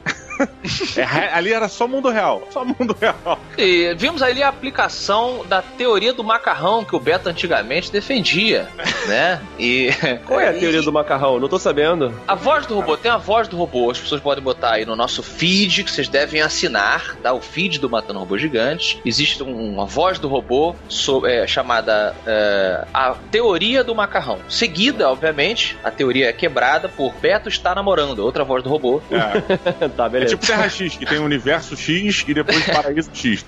É, 0.96 1.32
ali 1.32 1.52
era 1.52 1.68
só 1.68 1.86
mundo 1.86 2.10
real. 2.10 2.46
Só 2.50 2.64
mundo 2.64 2.96
real. 3.00 3.38
E 3.56 3.94
vimos 3.94 4.22
ali 4.22 4.42
a 4.42 4.48
aplicação 4.48 5.44
da 5.48 5.62
teoria 5.62 6.12
do 6.12 6.24
macarrão 6.24 6.84
que 6.84 6.94
o 6.94 7.00
Beto 7.00 7.28
antigamente 7.28 7.90
defendia, 7.90 8.68
né? 9.06 9.40
E. 9.58 9.90
Qual 10.26 10.40
é 10.40 10.48
a 10.48 10.52
teoria 10.52 10.82
do 10.82 10.92
macarrão? 10.92 11.38
Não 11.38 11.48
tô 11.48 11.58
sabendo. 11.58 12.14
A 12.26 12.34
voz 12.34 12.66
do 12.66 12.74
robô, 12.74 12.96
tem 12.96 13.10
a 13.10 13.16
voz 13.16 13.48
do 13.48 13.56
robô. 13.56 13.90
As 13.90 13.98
pessoas 13.98 14.20
podem 14.20 14.42
botar 14.42 14.72
aí 14.72 14.84
no 14.84 14.96
nosso 14.96 15.22
feed, 15.22 15.84
que 15.84 15.90
vocês 15.90 16.08
devem 16.08 16.40
assinar, 16.40 17.16
tá? 17.22 17.32
O 17.32 17.40
feed 17.40 17.78
do 17.78 17.88
Matando 17.88 18.18
Robô 18.18 18.36
Gigante. 18.38 19.00
Existe 19.04 19.42
uma 19.42 19.86
voz 19.86 20.18
do 20.18 20.28
robô 20.28 20.74
so, 20.88 21.26
é, 21.26 21.46
chamada 21.46 22.14
é, 22.26 22.84
A 22.92 23.14
Teoria 23.30 23.82
do 23.82 23.94
Macarrão. 23.94 24.38
Seguida, 24.48 25.10
obviamente, 25.10 25.76
a 25.82 25.90
teoria 25.90 26.28
é 26.28 26.32
quebrada 26.32 26.88
por 26.88 27.14
Beto 27.14 27.48
está 27.48 27.74
namorando, 27.74 28.20
outra 28.20 28.44
voz 28.44 28.62
do 28.62 28.68
robô. 28.68 29.00
É. 29.10 29.88
tá, 29.96 30.08
beleza. 30.08 30.25
É 30.26 30.28
tipo 30.28 30.46
Terra 30.46 30.68
X, 30.68 30.96
que 30.96 31.06
tem 31.06 31.18
o 31.18 31.24
universo 31.24 31.76
X 31.76 32.24
e 32.26 32.34
depois 32.34 32.64
Paraíso 32.66 33.10
X. 33.14 33.44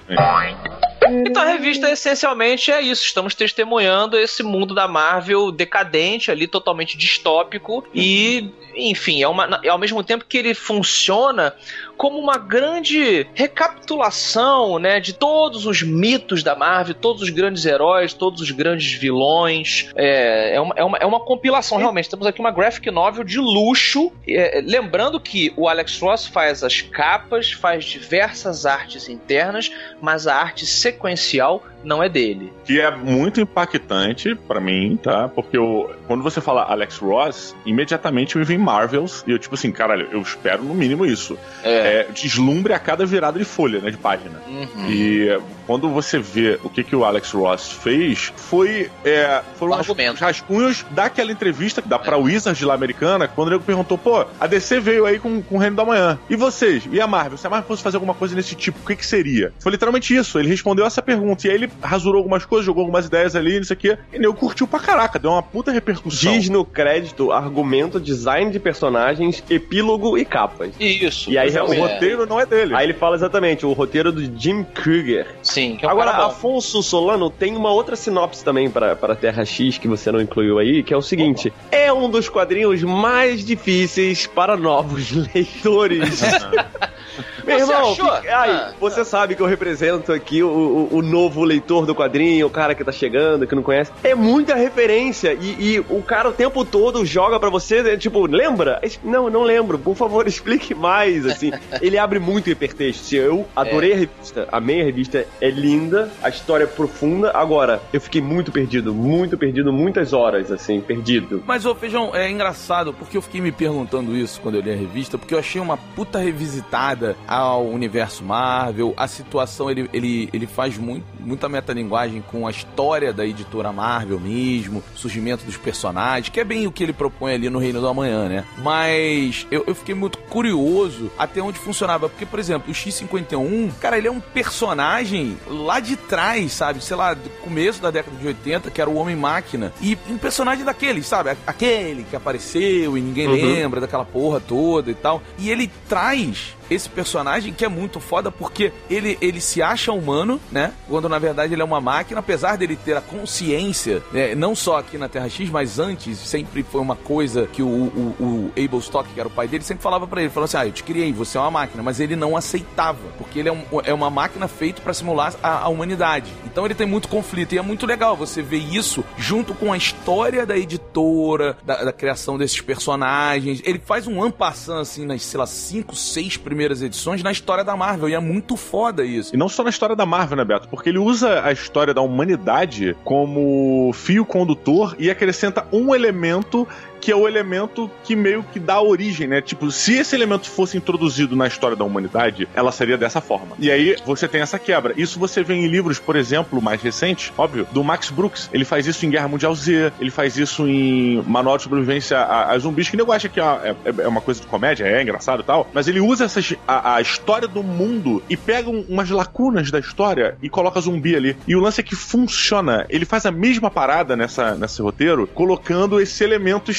Então 1.27 1.43
a 1.43 1.47
revista 1.47 1.91
essencialmente 1.91 2.71
é 2.71 2.81
isso. 2.81 3.05
Estamos 3.05 3.35
testemunhando 3.35 4.19
esse 4.19 4.43
mundo 4.43 4.75
da 4.75 4.87
Marvel 4.87 5.51
decadente 5.51 6.31
ali, 6.31 6.47
totalmente 6.47 6.97
distópico 6.97 7.85
e, 7.95 8.51
enfim, 8.75 9.23
é 9.23 9.29
uma, 9.29 9.61
é 9.63 9.69
ao 9.69 9.79
mesmo 9.79 10.03
tempo 10.03 10.25
que 10.29 10.37
ele 10.37 10.55
funciona 10.55 11.55
como 11.99 12.17
uma 12.17 12.38
grande 12.38 13.26
recapitulação, 13.35 14.78
né, 14.78 15.00
de 15.00 15.12
todos 15.12 15.67
os 15.67 15.83
mitos 15.83 16.45
da 16.45 16.55
Marvel, 16.55 16.95
todos 16.95 17.23
os 17.23 17.31
grandes 17.31 17.67
heróis, 17.67 18.14
todos 18.14 18.40
os 18.40 18.52
grandes 18.52 18.93
vilões. 18.93 19.90
É, 19.97 20.55
é, 20.55 20.61
uma, 20.61 20.75
é, 20.76 20.85
uma, 20.85 20.99
é 20.99 21.05
uma 21.05 21.21
compilação, 21.21 21.76
realmente. 21.76 22.09
Temos 22.09 22.26
aqui 22.26 22.38
uma 22.38 22.52
graphic 22.52 22.88
novel 22.90 23.25
de 23.25 23.38
luxo. 23.38 24.12
É, 24.26 24.62
lembrando 24.64 25.19
que 25.19 25.52
o 25.57 25.69
Alex 25.69 25.99
Ross 26.00 26.26
faz 26.26 26.62
as 26.62 26.81
capas, 26.81 27.50
faz 27.50 27.85
diversas 27.85 28.64
artes 28.64 29.09
internas, 29.09 29.71
mas 30.00 30.28
a 30.28 30.37
arte 30.37 30.64
sequencial 30.64 31.64
não 31.85 32.03
é 32.03 32.09
dele. 32.09 32.53
Que 32.65 32.81
é 32.81 32.91
muito 32.91 33.41
impactante 33.41 34.35
para 34.35 34.61
mim, 34.61 34.99
tá? 35.03 35.29
Porque 35.29 35.57
eu, 35.57 35.95
quando 36.07 36.23
você 36.23 36.41
fala 36.41 36.63
Alex 36.63 36.99
Ross, 36.99 37.55
imediatamente 37.65 38.37
me 38.37 38.45
vem 38.45 38.59
Marvels 38.59 39.25
e 39.27 39.33
eu, 39.33 39.39
tipo 39.39 39.55
assim, 39.55 39.71
caralho, 39.71 40.09
eu 40.11 40.21
espero 40.21 40.63
no 40.63 40.75
mínimo 40.75 41.07
isso. 41.07 41.39
É. 41.63 41.71
é 41.71 42.07
deslumbre 42.13 42.73
a 42.73 42.79
cada 42.79 43.07
virada 43.07 43.39
de 43.39 43.45
folha, 43.45 43.81
né? 43.81 43.91
De 43.91 43.97
página. 43.97 44.41
Uhum. 44.47 44.91
E 44.91 45.41
quando 45.67 45.89
você 45.89 46.19
vê 46.19 46.59
o 46.63 46.71
que, 46.71 46.83
que 46.83 46.97
o 46.97 47.05
Alex 47.05 47.33
Ross 47.33 47.71
fez, 47.71 48.33
foi. 48.37 48.91
É, 49.05 49.43
foram 49.57 49.79
os 49.79 50.21
rascunhos 50.21 50.85
daquela 50.91 51.31
entrevista 51.31 51.83
que 51.83 51.89
dá 51.89 51.99
pra 51.99 52.17
é. 52.17 52.21
Wizards 52.21 52.63
lá 52.63 52.75
americana, 52.75 53.29
quando 53.29 53.53
ele 53.53 53.61
perguntou, 53.61 53.99
pô, 53.99 54.27
a 54.41 54.47
DC 54.47 54.81
veio 54.81 55.05
aí 55.05 55.19
com, 55.19 55.43
com 55.43 55.57
o 55.57 55.59
Reino 55.59 55.77
da 55.77 55.85
Manhã. 55.85 56.19
E 56.29 56.37
vocês? 56.37 56.85
E 56.91 57.01
a 57.01 57.07
Marvel? 57.07 57.39
Se 57.39 57.47
a 57.47 57.51
Marvel 57.51 57.69
fosse 57.69 57.83
fazer 57.83 57.97
alguma 57.97 58.15
coisa 58.15 58.35
nesse 58.35 58.55
tipo, 58.55 58.79
o 58.83 58.87
que, 58.87 58.97
que 58.97 59.07
seria? 59.07 59.53
Foi 59.59 59.73
literalmente 59.73 60.15
isso. 60.15 60.39
Ele 60.39 60.49
respondeu 60.49 60.87
essa 60.87 61.03
pergunta. 61.03 61.47
E 61.47 61.51
aí 61.51 61.57
ele 61.57 61.68
rasurou 61.83 62.19
algumas 62.19 62.45
coisas, 62.45 62.67
jogou 62.67 62.83
algumas 62.83 63.07
ideias 63.07 63.35
ali, 63.37 63.59
isso 63.59 63.73
aqui. 63.73 63.97
E 64.13 64.23
eu 64.23 64.35
curtiu 64.35 64.67
pra 64.67 64.79
caraca, 64.79 65.19
deu 65.19 65.31
uma 65.31 65.43
puta 65.43 65.71
repercussão. 65.71 66.33
Diz 66.33 66.49
no 66.49 66.65
crédito 66.65 67.33
argumento, 67.33 68.01
design 68.01 68.51
de 68.51 68.59
personagens, 68.59 69.43
epílogo 69.49 70.17
e 70.17 70.25
capas. 70.25 70.73
Isso. 70.79 71.31
E 71.31 71.39
aí 71.39 71.51
o 71.59 71.81
roteiro 71.81 72.27
não 72.27 72.41
é 72.41 72.47
dele. 72.47 72.75
Aí 72.75 72.87
ele 72.87 72.95
fala 72.95 73.17
exatamente, 73.17 73.65
o 73.65 73.73
roteiro 73.73 74.13
do 74.13 74.23
Jim 74.39 74.65
Kruger. 74.65 75.27
Sim, 75.43 75.77
que 75.77 75.85
é 75.85 75.89
um 75.89 75.91
Agora, 75.91 76.11
Afonso 76.27 76.83
Solano 76.83 77.31
tem 77.31 77.57
uma 77.57 77.71
outra 77.71 77.97
sinopse 77.97 78.45
também 78.45 78.71
para 78.71 79.17
Terra 79.17 79.45
X 79.45 79.79
que 79.79 79.89
você 79.89 80.11
não 80.13 80.21
incluiu 80.21 80.59
aí, 80.59 80.83
que 80.83 80.93
é 80.93 80.97
o 80.97 81.03
seguinte: 81.03 81.49
Opa. 81.49 81.77
é 81.77 81.93
um 81.93 82.09
dos 82.09 82.29
quadrinhos 82.29 82.83
mais 82.83 83.45
difíceis 83.45 84.27
para 84.27 84.57
novos 84.57 85.11
leitores. 85.35 86.21
Meu 87.49 87.59
irmão, 87.59 87.95
que, 87.95 88.28
ai, 88.28 88.50
ah, 88.50 88.73
você 88.78 89.00
ah. 89.00 89.05
sabe 89.05 89.35
que 89.35 89.43
eu 89.43 89.47
represento 89.47 90.12
aqui 90.12 90.43
o, 90.43 90.49
o, 90.49 90.97
o, 90.97 91.02
novo 91.02 91.43
leitor 91.45 91.87
do 91.87 91.95
quadrinho, 91.95 92.47
o 92.47 92.50
cara 92.50 92.75
que 92.75 92.85
tá 92.85 92.93
chegando, 92.93 93.47
que 93.47 93.55
não 93.55 93.62
conhece. 93.62 93.90
É 94.05 94.14
muita 94.14 94.55
referência 94.55 95.33
e, 95.33 95.76
e 95.76 95.81
o 95.81 96.02
cara 96.02 96.28
o 96.28 96.33
tempo 96.33 96.64
todo 96.64 97.05
joga 97.05 97.40
para 97.40 97.49
você, 97.49 97.78
é, 97.78 97.97
tipo, 97.97 98.26
lembra? 98.26 98.81
Não, 99.02 99.31
não 99.31 99.43
lembro. 99.43 99.78
Por 99.78 99.97
favor, 99.97 100.26
explique 100.28 100.75
mais, 100.75 101.26
assim. 101.26 101.50
Ele 101.81 101.99
abre 101.99 102.19
muito 102.19 102.50
hipertexto. 102.50 103.14
Eu 103.14 103.47
adorei 103.57 103.93
é. 103.93 103.95
a 103.95 103.99
revista, 103.99 104.49
amei 104.52 104.81
a 104.81 104.85
revista, 104.85 105.26
é 105.40 105.50
linda, 105.50 106.11
a 106.23 106.28
história 106.28 106.64
é 106.64 106.67
profunda. 106.67 107.31
Agora, 107.35 107.81
eu 107.93 108.00
fiquei 108.00 108.21
muito 108.21 108.52
perdido, 108.52 108.95
muito 108.95 109.38
perdido, 109.38 109.73
muitas 109.73 110.12
horas, 110.12 110.50
assim, 110.50 110.81
perdido. 110.81 111.43
Mas, 111.47 111.64
ô 111.64 111.75
Feijão, 111.75 112.14
é 112.14 112.31
engraçado, 112.31 112.93
porque 112.93 113.17
eu 113.17 113.23
fiquei 113.23 113.40
me 113.40 113.52
perguntando 113.52 114.17
isso 114.17 114.40
quando 114.40 114.57
eu 114.57 114.61
li 114.61 114.73
a 114.73 114.76
revista, 114.76 115.17
porque 115.17 115.35
eu 115.35 115.38
achei 115.38 115.61
uma 115.61 115.76
puta 115.76 116.19
revisitada 116.19 117.17
ao 117.38 117.66
universo 117.66 118.25
Marvel. 118.25 118.92
A 118.97 119.07
situação, 119.07 119.71
ele, 119.71 119.88
ele, 119.92 120.28
ele 120.33 120.47
faz 120.47 120.76
muito, 120.76 121.04
muita 121.21 121.49
metalinguagem 121.49 122.23
com 122.23 122.47
a 122.47 122.50
história 122.50 123.12
da 123.12 123.25
editora 123.25 123.73
Marvel 123.73 124.18
mesmo, 124.18 124.83
surgimento 124.95 125.45
dos 125.45 125.57
personagens, 125.57 126.28
que 126.28 126.40
é 126.40 126.45
bem 126.45 126.66
o 126.66 126.73
que 126.73 126.83
ele 126.83 126.92
propõe 126.92 127.35
ali 127.35 127.49
no 127.49 127.59
Reino 127.59 127.80
do 127.80 127.87
Amanhã, 127.87 128.28
né? 128.28 128.45
Mas 128.59 129.47
eu, 129.50 129.64
eu 129.66 129.75
fiquei 129.75 129.95
muito 129.95 130.18
curioso 130.18 131.11
até 131.16 131.40
onde 131.40 131.59
funcionava, 131.59 132.09
porque, 132.09 132.26
por 132.26 132.38
exemplo, 132.38 132.71
o 132.71 132.75
X-51, 132.75 133.73
cara, 133.80 133.97
ele 133.97 134.09
é 134.09 134.11
um 134.11 134.21
personagem 134.21 135.37
lá 135.47 135.78
de 135.78 135.97
trás, 135.97 136.52
sabe? 136.52 136.83
Sei 136.83 136.97
lá, 136.97 137.14
do 137.14 137.28
começo 137.42 137.80
da 137.80 137.90
década 137.90 138.16
de 138.16 138.26
80, 138.26 138.71
que 138.71 138.80
era 138.80 138.90
o 138.90 138.97
Homem-Máquina. 138.97 139.73
E 139.80 139.97
um 140.09 140.18
personagem 140.18 140.64
daquele, 140.64 141.02
sabe? 141.02 141.37
Aquele 141.47 142.04
que 142.04 142.16
apareceu 142.16 142.99
e 142.99 143.00
ninguém 143.00 143.28
uhum. 143.28 143.35
lembra 143.35 143.80
daquela 143.80 144.04
porra 144.04 144.40
toda 144.40 144.90
e 144.90 144.95
tal. 144.95 145.23
E 145.38 145.50
ele 145.50 145.71
traz 145.88 146.57
esse 146.71 146.88
personagem 146.88 147.18
que 147.53 147.65
é 147.65 147.69
muito 147.69 148.01
foda 148.01 148.31
porque 148.31 148.73
ele, 148.89 149.19
ele 149.21 149.41
se 149.41 149.61
acha 149.61 149.93
humano, 149.93 150.41
né? 150.51 150.73
Quando 150.89 151.09
na 151.09 151.19
verdade 151.19 151.53
ele 151.53 151.63
é 151.63 151.65
uma 151.65 151.81
máquina, 151.81 152.21
apesar 152.21 152.57
dele 152.57 152.77
ter 152.77 152.97
a 152.97 153.01
consciência, 153.01 154.03
né? 154.13 154.35
não 154.35 154.55
só 154.55 154.79
aqui 154.79 154.97
na 154.97 155.09
Terra 155.09 155.29
X, 155.29 155.51
mas 155.51 155.79
antes 155.79 156.19
sempre 156.19 156.63
foi 156.63 156.81
uma 156.81 156.97
coisa 156.97 157.47
que 157.47 157.63
o, 157.63 157.67
o, 157.69 158.17
o 158.21 158.53
Abel 158.53 158.79
Stock, 158.79 159.09
que 159.13 159.19
era 159.19 159.29
o 159.29 159.33
pai 159.33 159.49
dele, 159.49 159.65
sempre 159.65 159.83
falava 159.83 160.07
para 160.07 160.21
ele, 160.21 160.31
falou 160.31 160.45
assim: 160.45 160.57
"Ah, 160.57 160.67
eu 160.67 160.73
te 160.73 160.83
criei, 160.83 161.13
você 161.13 161.39
é 161.39 161.41
uma 161.41 161.51
máquina", 161.51 161.83
mas 161.83 162.01
ele 162.01 162.15
não 162.15 162.37
aceitava, 162.37 162.99
porque 163.17 163.39
ele 163.41 163.49
é, 163.49 163.53
um, 163.53 163.65
é 163.85 163.93
uma 163.93 164.11
máquina 164.11 164.47
feita 164.47 164.81
para 164.81 164.95
simular 164.95 165.35
a, 165.43 165.65
a, 165.65 165.69
humanidade. 165.69 166.33
Então 166.45 166.65
ele 166.65 166.75
tem 166.75 166.87
muito 166.87 167.09
conflito 167.09 167.55
e 167.55 167.59
é 167.59 167.63
muito 167.63 167.87
legal 167.87 168.17
você 168.17 168.43
ver 168.43 168.59
isso 168.59 169.05
junto 169.17 169.55
com 169.55 169.73
a 169.73 169.77
história 169.77 170.47
da 170.47 170.57
editora, 170.57 171.57
da, 171.65 171.85
da 171.85 171.93
criação 171.93 172.39
desses 172.39 172.61
personagens. 172.61 173.61
Ele 173.65 173.79
faz 173.79 174.07
um 174.07 174.23
ampassant 174.23 174.81
assim 174.81 175.05
nas, 175.05 175.23
sei 175.23 175.39
lá, 175.39 175.47
cinco, 175.47 175.95
seis 175.95 176.37
primeiras 176.37 176.59
primeiras 176.59 176.83
edições 177.09 177.23
na 177.23 177.33
história 177.33 177.65
da 177.65 177.77
Marvel. 177.77 178.09
E 178.09 178.15
é 178.15 178.21
muito 178.21 178.57
foda 178.57 179.05
isso. 179.05 179.35
E 179.35 179.38
não 179.38 179.49
só 179.49 179.62
na 179.62 179.71
história 179.71 179.97
da 179.97 180.05
Marvel, 180.05 180.37
né, 180.37 180.45
Beto? 180.45 180.69
Porque 180.69 180.88
ele 180.88 180.99
usa 180.99 181.43
a 181.43 181.53
história 181.53 181.95
da 181.95 182.00
humanidade 182.00 182.97
como 183.05 183.91
fio 183.95 184.25
condutor 184.25 184.95
e 184.99 185.11
acrescenta 185.11 185.67
um 185.73 185.95
elemento 185.95 186.67
que 187.00 187.11
é 187.11 187.17
o 187.17 187.26
elemento 187.26 187.90
que 188.05 188.14
meio 188.14 188.43
que 188.43 188.59
dá 188.59 188.81
origem, 188.81 189.26
né? 189.26 189.40
Tipo, 189.40 189.71
se 189.71 189.95
esse 189.95 190.14
elemento 190.14 190.49
fosse 190.49 190.76
introduzido 190.76 191.37
na 191.37 191.47
história 191.47 191.76
da 191.76 191.85
humanidade, 191.85 192.49
ela 192.55 192.73
seria 192.73 192.97
dessa 192.97 193.21
forma. 193.21 193.57
E 193.59 193.71
aí 193.71 193.97
você 194.05 194.28
tem 194.28 194.40
essa 194.40 194.59
quebra. 194.59 194.95
Isso 194.97 195.19
você 195.19 195.43
vê 195.43 195.55
em 195.55 195.67
livros, 195.67 195.99
por 195.99 196.17
exemplo, 196.17 196.61
mais 196.61 196.83
recentes, 196.83 197.33
óbvio, 197.37 197.67
do 197.73 197.83
Max 197.83 198.11
Brooks. 198.11 198.49
Ele 198.52 198.64
faz 198.64 198.87
isso 198.87 199.05
em 199.07 199.11
Guerra 199.11 199.28
Mundial 199.28 199.55
Z, 199.55 199.93
ele 200.00 200.11
faz 200.11 200.37
isso 200.37 200.67
em 200.67 201.23
Manual 201.26 201.57
de 201.57 201.64
Sobrevivência 201.64 202.19
a, 202.19 202.52
a 202.52 202.59
Zumbis, 202.59 202.88
que 202.88 202.97
nego 202.97 203.12
acha 203.12 203.28
que 203.28 203.40
é, 203.40 203.45
é, 203.45 203.75
é, 204.02 204.09
uma 204.09 204.21
coisa 204.21 204.40
de 204.40 204.47
comédia, 204.47 204.85
é 204.85 205.02
engraçado 205.02 205.40
e 205.40 205.45
tal, 205.45 205.69
mas 205.73 205.88
ele 205.88 206.00
usa 206.00 206.25
essas, 206.25 206.55
a, 206.67 206.97
a 206.97 207.00
história 207.00 207.49
do 207.49 207.62
mundo 207.62 208.23
e 208.28 208.37
pega 208.37 208.71
um, 208.71 208.85
umas 208.88 209.11
lacunas 209.11 209.71
da 209.71 209.78
história 209.78 210.37
e 210.43 210.49
coloca 210.49 210.81
zumbi 210.81 211.17
ali. 211.17 211.37
E 211.47 211.55
o 211.55 211.61
lance 211.61 211.81
é 211.81 211.85
que 211.85 211.97
funciona. 211.97 212.87
Ele 212.88 213.05
faz 213.05 213.26
a 213.26 213.31
mesma 213.31 213.71
parada 213.71 214.17
nessa, 214.17 214.55
nesse 214.55 214.81
roteiro, 214.83 215.26
colocando 215.26 216.00
esse 216.00 216.23
elemento 216.25 216.71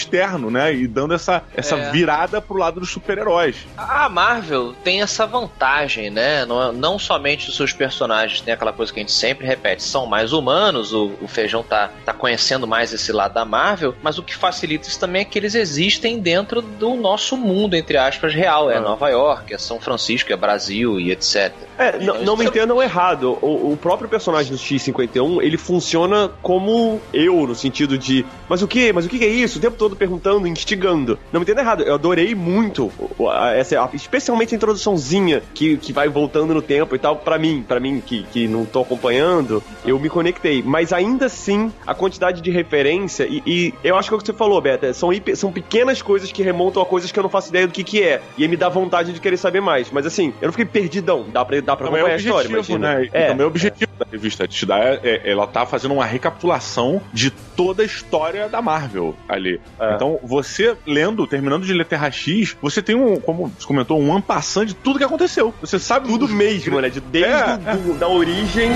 né? 0.50 0.74
E 0.74 0.88
dando 0.88 1.14
essa, 1.14 1.44
essa 1.56 1.76
É. 1.76 1.92
virada 1.92 2.42
pro 2.42 2.58
lado 2.58 2.80
dos 2.80 2.90
super-heróis. 2.90 3.56
A 3.78 4.10
Marvel 4.10 4.74
tem 4.84 5.02
essa 5.02 5.26
vantagem, 5.26 6.10
né? 6.10 6.46
Não, 6.46 6.72
não 6.74 7.00
somente 7.00 7.50
os 7.50 7.56
seus 7.56 7.74
personagens 7.74 8.42
tem 8.42 8.54
aquela 8.54 8.74
coisa 8.74 8.92
que 8.94 9.00
a 9.00 9.04
gente 9.04 9.12
sempre 9.12 9.46
repete, 9.46 9.84
são 9.84 10.06
mais 10.06 10.34
humanos, 10.34 10.94
o, 10.94 11.12
o 11.22 11.28
Feijão 11.28 11.64
tá, 11.64 11.90
tá 12.06 12.14
conhecendo 12.14 12.68
mais 12.68 12.92
esse 12.94 13.12
lado 13.12 13.34
da 13.34 13.46
Marvel, 13.46 13.96
mas 14.02 14.18
o 14.18 14.24
que 14.24 14.36
facilita 14.36 14.88
isso 14.88 15.00
também 15.00 15.22
é 15.22 15.26
que 15.26 15.38
eles 15.38 15.56
existem 15.56 16.20
dentro 16.20 16.62
do 16.62 16.96
nosso 16.96 17.36
mundo, 17.38 17.76
entre 17.76 17.98
aspas, 17.98 18.34
real. 18.34 18.70
É 18.70 18.78
Ah. 18.78 18.82
Nova 18.82 19.10
York, 19.10 19.54
é 19.54 19.58
São 19.58 19.80
Francisco, 19.80 20.32
é 20.32 20.36
Brasil 20.36 21.00
e 21.00 21.12
etc. 21.12 21.54
É, 21.78 21.98
não, 22.00 22.22
não 22.24 22.38
me 22.38 22.46
entendam 22.46 22.82
errado. 22.82 23.38
O, 23.42 23.72
o 23.74 23.78
próprio 23.78 24.10
personagem 24.10 24.52
do 24.52 24.58
X-51, 24.58 25.42
ele 25.42 25.58
funciona 25.58 26.30
como 26.42 27.00
eu, 27.14 27.46
no 27.48 27.56
sentido 27.56 27.98
de, 27.98 28.26
mas 28.48 28.62
o 28.62 28.68
que? 28.68 28.92
Mas 28.92 29.06
o 29.06 29.10
que 29.10 29.24
é 29.24 29.28
isso? 29.28 29.60
O 29.60 29.62
tempo 29.62 29.78
todo 29.78 29.96
perguntando, 30.00 30.48
instigando. 30.48 31.20
Não 31.32 31.40
me 31.40 31.44
entenda 31.44 31.62
errado, 31.62 31.84
eu 31.84 31.94
adorei 31.94 32.34
muito 32.34 32.92
o- 33.18 33.32
essa, 33.54 33.90
especialmente 33.94 34.56
a 34.56 34.58
introduçãozinha 34.58 35.44
que, 35.54 35.78
que 35.78 35.92
vai 35.94 36.08
voltando 36.08 36.54
no 36.54 36.62
tempo 36.62 36.96
e 36.96 37.00
tal, 37.00 37.18
pra 37.18 37.38
mim, 37.38 37.64
para 37.68 37.80
mim 37.80 38.02
que, 38.04 38.24
que 38.32 38.48
não 38.48 38.66
tô 38.66 38.82
acompanhando, 38.82 39.62
eu 39.86 40.00
me 40.00 40.10
conectei. 40.10 40.64
Mas 40.64 40.94
ainda 40.94 41.26
assim, 41.26 41.72
a 41.86 41.94
quantidade 41.94 42.42
de 42.42 42.50
referência, 42.50 43.26
e, 43.30 43.44
e 43.46 43.74
eu 43.84 43.96
acho 43.98 44.10
que 44.10 44.14
é 44.16 44.18
o 44.18 44.20
que 44.20 44.26
você 44.26 44.34
falou, 44.34 44.60
Beta, 44.62 44.94
são, 44.94 45.10
são 45.36 45.52
pequenas 45.52 46.02
coisas 46.02 46.32
que 46.32 46.42
remontam 46.42 46.82
a 46.82 46.86
coisas 46.86 47.12
que 47.12 47.20
eu 47.20 47.24
não 47.24 47.30
faço 47.30 47.50
ideia 47.50 47.68
do 47.68 47.74
que 47.74 47.84
que 47.84 48.02
é. 48.02 48.22
E 48.38 48.44
aí 48.44 48.48
me 48.48 48.56
dá 48.58 48.70
vontade 48.70 49.12
de 49.12 49.20
querer 49.20 49.38
saber 49.38 49.60
mais. 49.62 49.92
Mas 49.92 50.06
assim, 50.06 50.34
eu 50.42 50.48
não 50.48 50.54
fiquei 50.54 50.66
perdidão. 50.66 51.26
Dá 51.32 51.44
pra, 51.44 51.60
dá 51.62 51.76
pra 51.76 51.88
é 51.88 51.90
acompanhar 51.90 52.14
a 52.14 52.18
história, 52.18 52.48
imagina. 52.48 52.96
né? 52.96 53.10
É, 53.12 53.28
também 53.28 53.42
é 53.44 53.46
o 53.46 53.48
objetivo 53.50 53.92
da 54.00 54.06
revista. 54.10 54.48
Te 54.48 54.66
dá, 54.66 54.80
é- 54.80 55.22
ela 55.26 55.46
tá 55.48 55.66
fazendo 55.66 55.94
uma 55.94 56.06
recapitulação 56.06 57.02
de 57.14 57.30
toda 57.32 57.82
a 57.84 57.86
história 57.86 58.48
da 58.48 58.62
Marvel 58.62 59.16
ali. 59.28 59.60
É. 59.80 59.89
Então, 59.96 60.20
você 60.24 60.76
lendo, 60.86 61.26
terminando 61.28 61.66
de 61.66 61.74
ler 61.74 61.86
Terra 61.86 62.10
X, 62.12 62.56
você 62.62 62.82
tem 62.82 62.96
um, 62.96 63.20
como 63.20 63.52
você 63.58 63.66
comentou, 63.68 64.00
um 64.00 64.14
ampassando 64.16 64.68
de 64.68 64.76
tudo 64.76 64.98
que 65.00 65.06
aconteceu. 65.06 65.54
Você 65.62 65.78
sabe 65.80 66.08
tudo 66.08 66.28
mesmo, 66.28 66.80
né? 66.82 66.90
De, 66.90 67.00
desde 67.00 67.32
É, 67.32 67.58
do- 67.76 67.94
da 67.98 68.08
origem. 68.08 68.72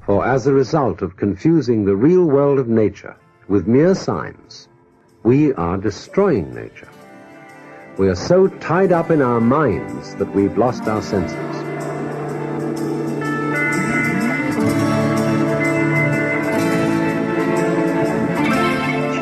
For 0.00 0.24
as 0.24 0.46
a 0.46 0.52
result 0.52 1.02
of 1.02 1.16
confusing 1.16 1.84
the 1.84 1.94
real 1.94 2.24
world 2.24 2.58
of 2.58 2.68
nature 2.68 3.16
with 3.48 3.66
mere 3.68 3.94
science, 3.94 4.68
we 5.22 5.52
are 5.54 5.76
destroying 5.78 6.52
nature. 6.52 6.88
We 8.00 8.08
are 8.08 8.16
so 8.16 8.48
tied 8.48 8.92
up 8.92 9.10
in 9.10 9.20
our 9.20 9.42
minds 9.42 10.14
that 10.14 10.34
we've 10.34 10.56
lost 10.56 10.88
our 10.88 11.02
senses. 11.02 11.36